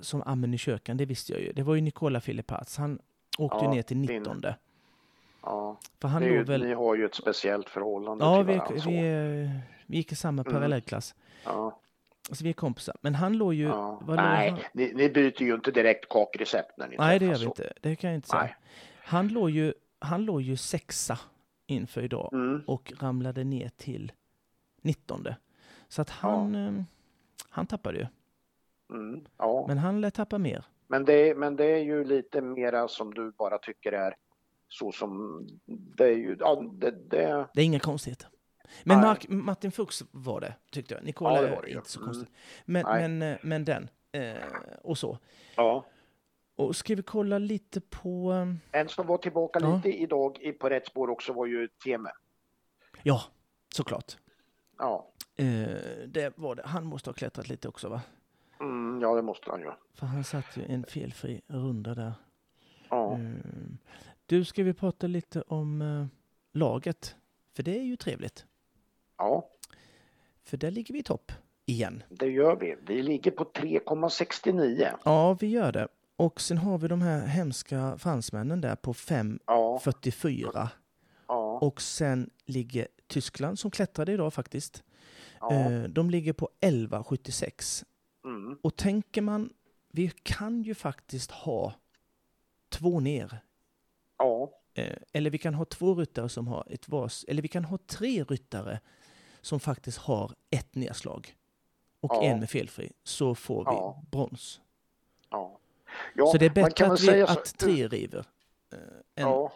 som 0.00 0.22
amen 0.22 0.54
i 0.54 0.58
köken, 0.58 0.96
det 0.96 1.04
visste 1.06 1.32
jag 1.32 1.40
ju. 1.42 1.52
Det 1.52 1.62
var 1.62 1.74
ju 1.74 1.80
Nicola 1.80 2.20
Filipats. 2.20 2.76
Han 2.76 2.98
åkte 3.40 3.64
Ja, 3.64 3.70
ner 3.70 3.82
till 3.82 4.06
din- 4.06 4.18
19. 4.22 4.42
Ja. 5.42 5.76
För 6.00 6.08
han 6.08 6.22
låg 6.22 6.30
ju, 6.32 6.42
väl... 6.44 6.64
Ni 6.64 6.74
har 6.74 6.94
ju 6.96 7.04
ett 7.04 7.14
speciellt 7.14 7.68
förhållande 7.68 8.24
Ja, 8.24 8.36
till 8.36 8.46
vi, 8.46 8.56
varandra. 8.58 8.80
så. 8.80 8.90
vi, 8.90 8.96
eh, 8.96 9.50
vi 9.86 9.96
gick 9.96 10.12
i 10.12 10.14
samma 10.16 10.42
Mm. 10.42 10.52
parallellklass. 10.52 11.14
Ja, 11.44 11.80
Så 12.30 12.44
vi 12.44 12.50
är 12.50 12.54
kompisar. 12.54 12.96
Men 13.00 13.14
han 13.14 13.32
låg 13.36 13.54
ju... 13.54 13.64
ja. 13.66 14.02
låg 14.06 14.16
Nej, 14.16 14.50
han? 14.50 14.58
ni, 14.74 14.92
ni 14.94 15.10
byter 15.10 15.42
ju 15.42 15.54
inte 15.54 15.70
direkt 15.70 16.08
kakrecept 16.08 16.78
när 16.78 16.88
ni 16.88 16.96
Nej, 16.98 17.18
det 17.18 17.24
gör 17.24 17.32
vi 17.32 17.38
så. 17.38 17.44
inte. 17.44 17.72
Det 17.80 17.96
kan 17.96 18.10
jag 18.10 18.14
inte 18.18 18.28
säga. 18.28 18.42
Nej. 18.42 18.56
Han 19.04 19.28
låg 19.28 19.50
ju, 19.50 19.72
han 19.98 20.24
låg 20.24 20.42
ju 20.42 20.56
sexa 20.56 21.18
inför 21.66 22.02
idag 22.02 22.30
Mm. 22.32 22.62
och 22.66 22.92
ramlade 23.00 23.44
ner 23.44 23.68
till 23.76 24.12
19. 24.82 25.26
Så 25.88 26.02
att 26.02 26.10
han, 26.10 26.54
eh, 26.54 26.82
han 27.50 27.66
tappade 27.66 27.98
ju. 27.98 28.06
Mm. 28.96 29.24
Ja. 29.38 29.64
Men, 29.68 29.78
han 29.78 30.00
lät 30.00 30.14
tappa 30.14 30.38
mer. 30.38 30.64
Det, 31.04 31.34
men 31.34 31.56
det 31.56 31.64
är 31.64 31.78
ju 31.78 32.04
lite 32.04 32.40
mera 32.40 32.88
som 32.88 33.14
du 33.14 33.30
bara 33.32 33.58
tycker 33.58 33.92
är 33.92 34.16
så 34.68 34.92
som 34.92 35.40
det 35.66 36.04
är 36.04 36.16
ju, 36.16 36.36
ja, 36.40 36.62
det, 36.72 36.90
det 36.90 37.46
Det 37.54 37.60
är 37.60 37.64
inga 37.64 37.78
konstigheter. 37.80 38.28
Men. 38.84 39.00
Mark, 39.00 39.26
Martin 39.28 39.72
Fuchs 39.72 40.02
var 40.10 40.40
det, 40.40 40.54
tyckte 40.72 40.94
jag. 40.94 41.04
Nicola 41.04 41.36
Ja, 41.36 41.42
det 41.42 41.50
var 41.54 41.62
det 41.62 41.70
inte 41.70 41.90
så 41.90 42.00
Mm. 42.00 42.06
konstigt. 42.06 42.34
Men, 42.64 42.84
Nej. 42.86 43.08
men, 43.08 43.32
eh, 43.32 43.38
men 43.42 43.64
den, 43.64 43.88
eh, 44.12 44.34
och 44.82 44.98
så. 44.98 45.18
ja, 45.56 45.84
Och 46.56 46.76
ska 46.76 46.94
vi 46.94 47.02
kolla 47.02 47.38
lite 47.38 47.80
på... 47.80 48.32
eh, 48.72 48.80
En 48.80 48.88
som 48.88 49.06
var 49.06 49.18
tillbaka 49.18 49.58
Ja. 49.62 49.76
lite 49.76 49.98
idag 50.02 50.56
på 50.60 50.68
rätt 50.68 50.86
spår 50.86 51.10
också 51.10 51.32
var 51.32 51.46
ju 51.46 51.68
Teme. 51.84 52.10
Ja, 53.02 53.22
såklart. 53.74 54.16
Ja. 54.78 55.10
Eh, 55.36 55.44
det 56.06 56.32
var 56.36 56.54
det. 56.54 56.62
Han 56.66 56.84
måste 56.84 57.10
ha 57.10 57.14
klättrat 57.14 57.48
lite 57.48 57.68
också 57.68 57.88
va? 57.88 58.02
Mm, 58.60 59.00
ja, 59.02 59.14
det 59.14 59.22
måste 59.22 59.50
han 59.50 59.60
ju. 59.60 59.70
För 59.94 60.06
han 60.06 60.24
satt 60.24 60.56
ju 60.56 60.62
en 60.68 60.84
felfri 60.84 61.40
runda 61.46 61.94
där. 61.94 62.12
Ja. 62.88 63.14
Mm. 63.14 63.78
Du, 64.26 64.44
ska 64.44 64.62
vi 64.62 64.74
prata 64.74 65.06
lite 65.06 65.42
om 65.42 65.82
eh, 65.82 66.06
laget? 66.52 67.16
För 67.56 67.62
det 67.62 67.78
är 67.78 67.82
ju 67.82 67.96
trevligt. 67.96 68.46
ja, 69.18 69.48
För 70.44 70.56
där 70.56 70.70
ligger 70.70 70.92
vi 70.94 71.00
i 71.00 71.02
topp 71.02 71.32
igen. 71.66 72.02
det 72.08 72.26
gör 72.26 72.56
vi. 72.56 72.76
Vi 72.86 73.02
ligger 73.02 73.30
på 73.30 73.44
3,69. 73.44 74.88
Ja, 75.04 75.34
vi 75.40 75.46
gör 75.46 75.72
det. 75.72 75.88
Och 76.16 76.40
sen 76.40 76.58
har 76.58 76.78
vi 76.78 76.88
de 76.88 77.02
här 77.02 77.26
hemska 77.26 77.98
fransmännen 77.98 78.60
där 78.60 78.76
på 78.76 78.92
5,44. 78.92 80.50
Ja, 80.54 80.68
ja, 81.28 81.58
Och 81.58 81.80
sen 81.82 82.30
ligger 82.46 82.88
Tyskland 83.06 83.58
som 83.58 83.70
klättrade 83.70 84.12
idag 84.12 84.34
faktiskt. 84.34 84.82
ja. 85.40 85.52
Eh, 85.52 85.82
De 85.82 86.10
ligger 86.10 86.32
på 86.32 86.48
11,76. 86.60 87.84
Mm, 88.24 88.58
Och 88.62 88.76
tänker 88.76 89.22
man, 89.22 89.52
vi 89.88 90.10
kan 90.22 90.62
ju 90.62 90.74
faktiskt 90.74 91.30
ha 91.30 91.74
två 92.68 93.00
ner. 93.00 93.38
ja, 94.18 94.50
Eh, 94.74 94.96
Eller 95.12 95.30
vi 95.30 95.38
kan 95.38 95.54
ha 95.54 95.64
två 95.64 95.94
ryttare 95.94 96.28
som 96.28 96.48
har 96.48 96.66
ett 96.70 96.88
vars, 96.88 97.24
eller 97.28 97.42
vi 97.42 97.48
kan 97.48 97.64
ha 97.64 97.78
tre 97.86 98.24
ryttare 98.24 98.80
som 99.40 99.60
faktiskt 99.60 99.98
har 99.98 100.32
ett 100.50 100.74
nedslag. 100.74 101.36
Och 102.00 102.10
Ja. 102.14 102.22
en 102.22 102.40
med 102.40 102.50
felfri. 102.50 102.92
Så 103.02 103.34
får 103.34 103.58
vi 103.64 103.70
Ja. 103.70 104.02
brons. 104.10 104.60
ja. 105.30 105.60
så 106.32 106.38
det 106.38 106.46
är 106.46 106.50
bättre 106.50 106.86
att, 106.86 107.00
vi, 107.02 107.06
säga 107.06 107.26
så- 107.26 107.32
att 107.38 107.58
tre 107.58 107.88
river. 107.88 108.24
eh, 108.72 109.24
än, 109.24 109.48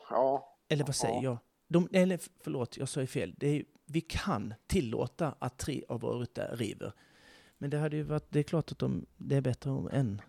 Eller 0.68 0.84
vad 0.84 0.94
säger 0.96 1.14
ja. 1.14 1.22
jag? 1.22 1.38
De, 1.68 1.88
eller 1.92 2.20
förlåt, 2.40 2.76
jag 2.76 2.88
sa 2.88 3.00
ju 3.00 3.06
fel. 3.06 3.34
Det 3.36 3.46
är, 3.48 3.64
vi 3.86 4.00
kan 4.00 4.54
tillåta 4.66 5.34
att 5.38 5.58
tre 5.58 5.84
av 5.88 6.00
våra 6.00 6.18
ryttare 6.18 6.56
river. 6.56 6.92
Men 7.64 7.70
det 7.70 7.78
hade 7.78 7.96
ju 7.96 8.02
varit, 8.02 8.26
det 8.30 8.38
är 8.38 8.42
klart 8.42 8.72
att 8.72 8.78
de, 8.78 9.06
det 9.16 9.36
är 9.36 9.40
bättre 9.40 9.70
om 9.70 9.88
en 9.92 10.22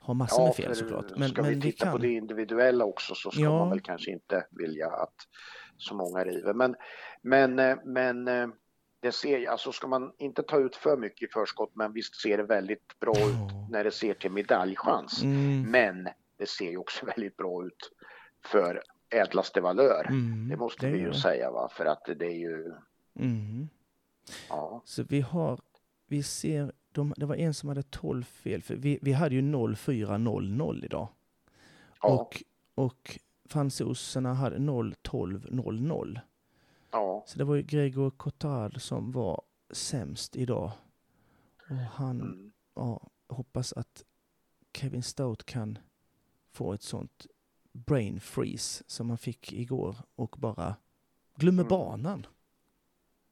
har 0.00 0.14
massor 0.14 0.40
ja 0.40 0.46
med 0.46 0.54
fel 0.56 0.76
såklart. 0.76 1.16
Men, 1.16 1.28
ska 1.28 1.42
men 1.42 1.50
vi 1.50 1.54
vi 1.56 1.62
titta 1.62 1.84
kan. 1.84 1.92
på 1.92 1.98
det 1.98 2.08
individuella 2.12 2.84
också 2.84 3.14
så 3.14 3.30
ska 3.30 3.40
Ja. 3.40 3.58
man 3.58 3.70
väl 3.70 3.80
kanske 3.80 4.10
inte 4.10 4.46
vilja 4.50 4.86
att 4.90 5.14
så 5.76 5.94
många 5.94 6.24
river. 6.24 6.54
Men, 6.54 6.76
men, 7.22 7.58
eh, 7.58 7.76
men 7.84 8.28
eh, 8.28 8.48
det 9.00 9.12
ser, 9.12 9.48
alltså 9.48 9.72
ska 9.72 9.86
man 9.86 10.12
inte 10.18 10.42
ta 10.42 10.58
ut 10.58 10.76
för 10.76 10.96
mycket 10.96 11.28
i 11.28 11.32
förskott 11.32 11.70
men 11.74 11.92
visst 11.92 12.20
ser 12.20 12.36
det 12.36 12.42
väldigt 12.44 13.00
bra 13.00 13.12
ut 13.12 13.18
Ja. 13.50 13.68
när 13.70 13.84
det 13.84 13.90
ser 13.90 14.14
till 14.14 14.30
medaljchans. 14.32 15.22
Mm, 15.22 15.70
Men 15.70 16.08
det 16.36 16.46
ser 16.48 16.70
ju 16.70 16.76
också 16.76 17.06
väldigt 17.16 17.36
bra 17.36 17.66
ut 17.66 17.92
för 18.44 18.82
ädlaste 19.10 19.60
valör. 19.60 20.06
mm, 20.08 20.48
Det 20.48 20.56
måste 20.56 20.86
vi 20.86 20.92
gör 20.98 21.04
ju 21.06 21.10
det. 21.10 21.18
säga 21.18 21.50
va, 21.50 21.68
för 21.72 21.84
att 21.86 22.04
det 22.16 22.26
är 22.26 22.38
ju, 22.38 22.72
Mm. 23.18 23.68
ja, 24.48 24.82
Så 24.84 25.02
vi 25.02 25.20
har, 25.20 25.60
vi 26.10 26.22
ser, 26.22 26.72
de, 26.92 27.14
det 27.16 27.26
var 27.26 27.36
en 27.36 27.54
som 27.54 27.68
hade 27.68 27.82
12 27.82 28.22
fel, 28.24 28.62
för 28.62 28.76
vi, 28.76 28.98
vi 29.02 29.12
hade 29.12 29.34
ju 29.34 29.42
0400 29.76 30.74
idag. 30.84 31.08
ja, 32.02 32.08
Och, 32.08 32.42
och 32.74 33.18
fransoserna 33.44 34.34
hade 34.34 34.56
01200. 34.56 36.20
ja, 36.90 37.24
Så 37.26 37.38
det 37.38 37.44
var 37.44 37.54
ju 37.54 37.62
Gregor 37.62 38.10
Cotard 38.10 38.80
som 38.80 39.12
var 39.12 39.42
sämst 39.70 40.36
idag. 40.36 40.70
Och 41.70 41.76
han, 41.76 42.20
mm, 42.20 42.52
ja, 42.74 43.10
hoppas 43.28 43.72
att 43.72 44.04
Kevin 44.72 45.02
Stout 45.02 45.44
kan 45.44 45.78
få 46.52 46.72
ett 46.72 46.82
sånt 46.82 47.26
brain 47.72 48.20
freeze 48.20 48.84
som 48.86 49.08
han 49.08 49.18
fick 49.18 49.52
igår 49.52 49.96
och 50.14 50.36
bara 50.38 50.74
glömmer 51.34 51.62
Mm. 51.62 51.68
banan. 51.68 52.26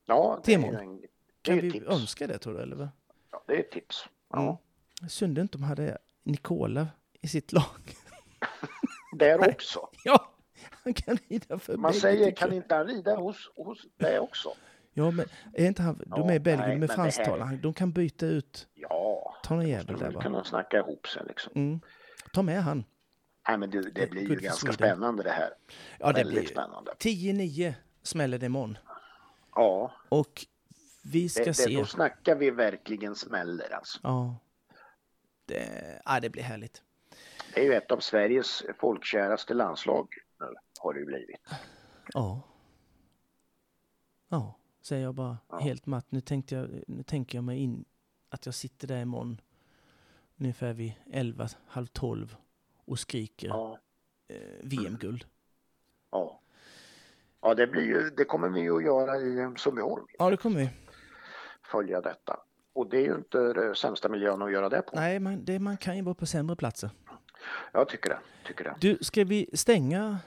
ja, 0.05 0.40
det 0.45 0.55
är, 0.55 0.59
Timon. 0.59 0.73
ju 0.75 0.79
en, 0.81 1.01
det 1.01 1.09
Kan 1.42 1.59
är 1.59 1.62
vi 1.62 1.69
ett 1.69 1.75
tips. 1.75 1.87
önska 1.87 2.27
det 2.27 2.38
tror 2.38 2.55
du? 2.55 2.61
Eller? 2.61 2.88
Det 3.47 3.55
är 3.55 3.61
ett 3.61 3.71
tips. 3.71 4.05
Ja. 4.33 4.43
Mm. 5.03 5.09
Synd 5.09 5.39
inte 5.39 5.59
de 5.59 5.65
hade 5.65 5.99
Nicola 6.23 6.87
i 7.21 7.29
sitt 7.29 7.53
lag. 7.53 7.65
Där 9.19 9.51
också. 9.51 9.89
Ja, 10.05 10.33
han 10.85 10.95
kan 10.95 11.19
rida 11.29 11.59
för 11.59 11.77
Man 11.77 11.95
säger, 11.95 12.31
kan 12.31 12.53
inte 12.53 12.75
han 12.75 12.87
rida 12.87 13.17
hos, 13.17 13.51
hos 13.57 13.79
det 13.97 14.21
också? 14.21 14.53
Ja, 14.93 15.11
men 15.11 15.27
är 15.55 15.67
inte 15.67 15.83
han, 15.83 16.03
de 16.07 16.29
är 16.29 16.35
i 16.35 16.41
Belgien, 16.41 16.69
nej, 16.69 16.79
med 16.79 16.89
det 16.89 16.93
här- 16.93 17.03
fransktalande. 17.11 17.57
De 17.57 17.75
kan 17.75 17.93
byta 17.93 18.27
ut, 18.27 18.69
Ja, 18.75 19.35
ta 19.43 19.55
någon 19.55 19.69
jävel 19.69 19.99
där 19.99 20.11
bara. 20.11 20.23
kunna 20.23 20.45
snacka 20.45 20.79
ihop 20.79 21.07
sig 21.09 21.23
liksom. 21.29 21.53
Mm. 21.55 21.81
Ta 22.33 22.43
med 22.43 22.63
han. 22.63 22.85
Nej, 23.49 23.59
men 23.59 23.71
du, 23.71 23.83
det 23.83 24.03
Eh, 24.03 24.11
blir 24.11 24.23
ju 24.23 24.37
ganska 24.37 24.61
Sweden. 24.61 24.75
spännande 24.75 25.23
det 25.23 25.31
här. 25.31 25.51
Ja, 25.99 26.07
det 26.07 26.13
Väldigt 26.13 26.39
blir 26.41 26.49
spännande. 26.49 26.93
10-9 26.99 27.75
smäller 28.03 28.39
det 28.39 28.47
imorgon. 28.47 28.79
Ja, 29.55 29.93
Och 30.09 30.47
vi 31.12 31.29
ska 31.29 31.45
det, 31.45 31.51
det, 31.51 31.55
se. 31.55 31.77
då 31.77 31.85
snackar 31.85 32.35
vi 32.35 32.51
verkligen 32.51 33.14
smäller 33.14 33.75
alltså. 33.75 34.01
Ja. 34.03 34.37
Det, 35.45 36.03
ja, 36.05 36.21
det 36.21 36.31
blir 36.31 36.42
härligt. 36.42 36.83
Det 37.55 37.61
är 37.61 37.64
ju 37.64 37.75
ett 37.75 37.90
av 37.90 37.99
Sveriges 38.01 38.62
folkkäraste 38.79 39.55
landslag 39.55 40.09
nu, 40.40 40.47
har 40.81 40.95
det 40.95 41.01
ju 41.01 41.07
blivit. 41.07 41.40
Ja. 42.12 42.42
Ja, 44.29 44.59
säger 44.83 45.03
jag 45.03 45.14
bara 45.14 45.38
Ja. 45.49 45.59
helt 45.59 45.87
matt. 45.87 46.07
Nu, 46.09 46.21
tänkte 46.21 46.55
jag, 46.55 46.69
nu 46.88 47.03
tänker 47.03 47.38
jag 47.38 47.45
mig 47.45 47.59
in 47.59 47.85
att 48.29 48.47
jag 48.47 48.55
sitter 48.55 48.88
där 48.88 49.03
imorgon 49.03 49.40
ungefär 50.37 50.73
vid 50.73 50.92
11, 51.12 51.49
halv 51.66 51.87
12 51.87 52.37
och 52.85 52.99
skriker 52.99 53.49
Ja, 53.49 53.79
eh, 54.29 54.37
VM-guld. 54.62 55.25
ja. 56.11 56.40
Ja, 57.40 57.55
det, 57.55 57.66
blir 57.66 57.83
ju, 57.83 58.11
det 58.11 58.25
kommer 58.25 58.49
vi 58.49 58.69
att 58.69 58.83
göra 58.85 59.16
i 59.16 59.55
Sundbyholm, 59.59 60.07
Ja, 60.19 60.31
det 60.31 60.37
kommer 60.37 60.61
vi. 60.61 60.71
Följa 61.71 62.01
detta. 62.01 62.41
Och 62.75 62.91
det 62.91 62.97
är 62.97 63.03
ju 63.03 63.15
inte 63.15 63.39
den 63.39 63.75
sämsta 63.75 64.09
miljön 64.09 64.43
att 64.43 64.53
göra 64.53 64.69
det 64.69 64.83
på. 64.83 64.97
Nej, 64.97 65.21
man, 65.21 65.45
det, 65.45 65.59
man 65.59 65.77
kan 65.77 65.97
ju 65.97 66.03
vara 66.03 66.15
på 66.15 66.27
sämre 66.27 66.57
platser. 66.57 66.91
Jag 67.73 67.89
tycker 67.89 68.11
det. 68.11 68.19
Tycker 68.47 68.65
det. 68.65 68.75
Du, 68.81 68.99
ska 69.01 69.25
vi 69.25 69.51
stänga 69.53 70.19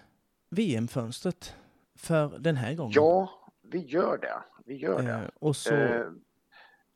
VM-fönstret 0.49 1.55
för 1.97 2.39
den 2.39 2.55
här 2.55 2.73
gången? 2.73 2.91
Ja, 2.95 3.29
vi 3.71 3.79
gör 3.79 4.17
det. 4.17 4.43
Vi 4.65 4.75
gör 4.75 5.01
det. 5.01 5.11
Eh, 5.11 5.21
och 5.39 5.55
så... 5.55 5.73
Eh, 5.75 6.05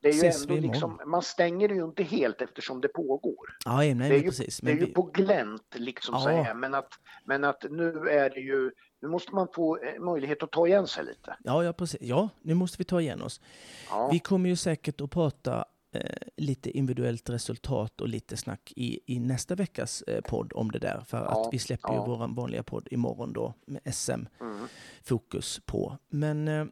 det 0.01 0.09
är 0.09 0.13
ju 0.13 0.19
ses 0.19 0.41
ändå 0.41 0.53
vi 0.55 0.61
liksom, 0.61 0.99
man 1.05 1.21
stänger 1.21 1.67
det 1.67 1.75
ju 1.75 1.83
inte 1.83 2.03
helt 2.03 2.41
eftersom 2.41 2.81
det 2.81 2.87
pågår. 2.87 3.57
ja, 3.65 3.77
nej, 3.77 3.93
det 3.95 4.05
är 4.05 4.09
men 4.09 4.17
ju, 4.17 4.23
precis. 4.23 4.57
det 4.57 4.71
är 4.71 4.73
Men 4.73 4.79
ju 4.79 4.85
vi, 4.85 4.93
på 4.93 5.01
glänt 5.03 5.75
liksom 5.75 6.13
Ja. 6.15 6.21
så 6.21 6.29
här, 6.29 6.53
men 6.53 6.73
att, 6.73 6.89
men 7.25 7.43
att 7.43 7.63
nu 7.69 8.09
är 8.09 8.29
det 8.29 8.39
ju, 8.39 8.71
nu 9.03 9.09
måste 9.09 9.35
man 9.35 9.47
få 9.53 9.77
eh, 9.77 9.99
möjlighet 9.99 10.43
att 10.43 10.51
ta 10.51 10.67
igen 10.67 10.87
sig 10.87 11.05
lite. 11.05 11.37
ja, 11.43 11.63
ja, 11.63 11.73
precis. 11.73 12.01
Ja, 12.01 12.29
nu 12.41 12.53
måste 12.53 12.77
vi 12.77 12.83
ta 12.83 13.01
igen 13.01 13.21
oss. 13.21 13.41
Ja, 13.89 14.09
Vi 14.11 14.19
kommer 14.19 14.49
ju 14.49 14.55
säkert 14.55 15.01
att 15.01 15.11
prata 15.11 15.65
eh, 15.91 16.27
lite 16.37 16.69
individuellt 16.77 17.29
resultat 17.29 18.01
och 18.01 18.07
lite 18.07 18.37
snack 18.37 18.73
i, 18.75 18.99
i 19.15 19.19
nästa 19.19 19.55
veckas 19.55 20.01
eh, 20.01 20.21
podd 20.21 20.51
om 20.55 20.71
det 20.71 20.79
där. 20.79 21.03
För 21.07 21.17
Ja, 21.17 21.23
att 21.23 21.53
vi 21.53 21.59
släpper 21.59 21.89
ja. 21.89 21.93
ju 21.93 21.99
vår 22.11 22.35
vanliga 22.35 22.63
podd 22.63 22.87
imorgon 22.91 23.33
då 23.33 23.53
med 23.65 23.95
SM-fokus 23.95 25.57
mm. 25.57 25.63
på. 25.65 25.97
Men 26.09 26.47
eh, 26.47 26.65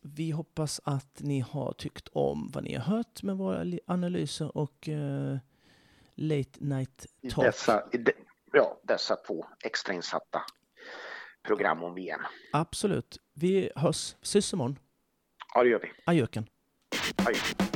vi 0.00 0.30
hoppas 0.30 0.80
att 0.84 1.20
ni 1.20 1.40
har 1.40 1.72
tyckt 1.72 2.08
om 2.12 2.50
vad 2.54 2.64
ni 2.64 2.74
har 2.74 2.96
hört 2.96 3.22
med 3.22 3.36
våra 3.36 3.78
analyser 3.86 4.56
och 4.56 4.88
eh, 4.88 5.36
late 6.14 6.50
night 6.58 7.06
i 7.20 7.30
talk. 7.30 7.44
dessa, 7.46 7.84
i 7.92 7.96
de, 7.98 8.12
ja, 8.52 8.80
dessa 8.82 9.16
två 9.16 9.46
extrainsatta 9.64 10.42
program 11.48 11.82
om 11.82 11.94
VM. 11.94 12.20
Absolut. 12.52 13.18
Vi 13.34 13.70
hörs, 13.76 14.16
syns 14.22 14.52
imorgon. 14.52 14.78
Ja, 15.54 15.62
det 15.62 15.68
gör 15.68 15.80
vi. 15.80 15.88
Adjöken. 16.04 16.46
Adjö. 17.26 17.67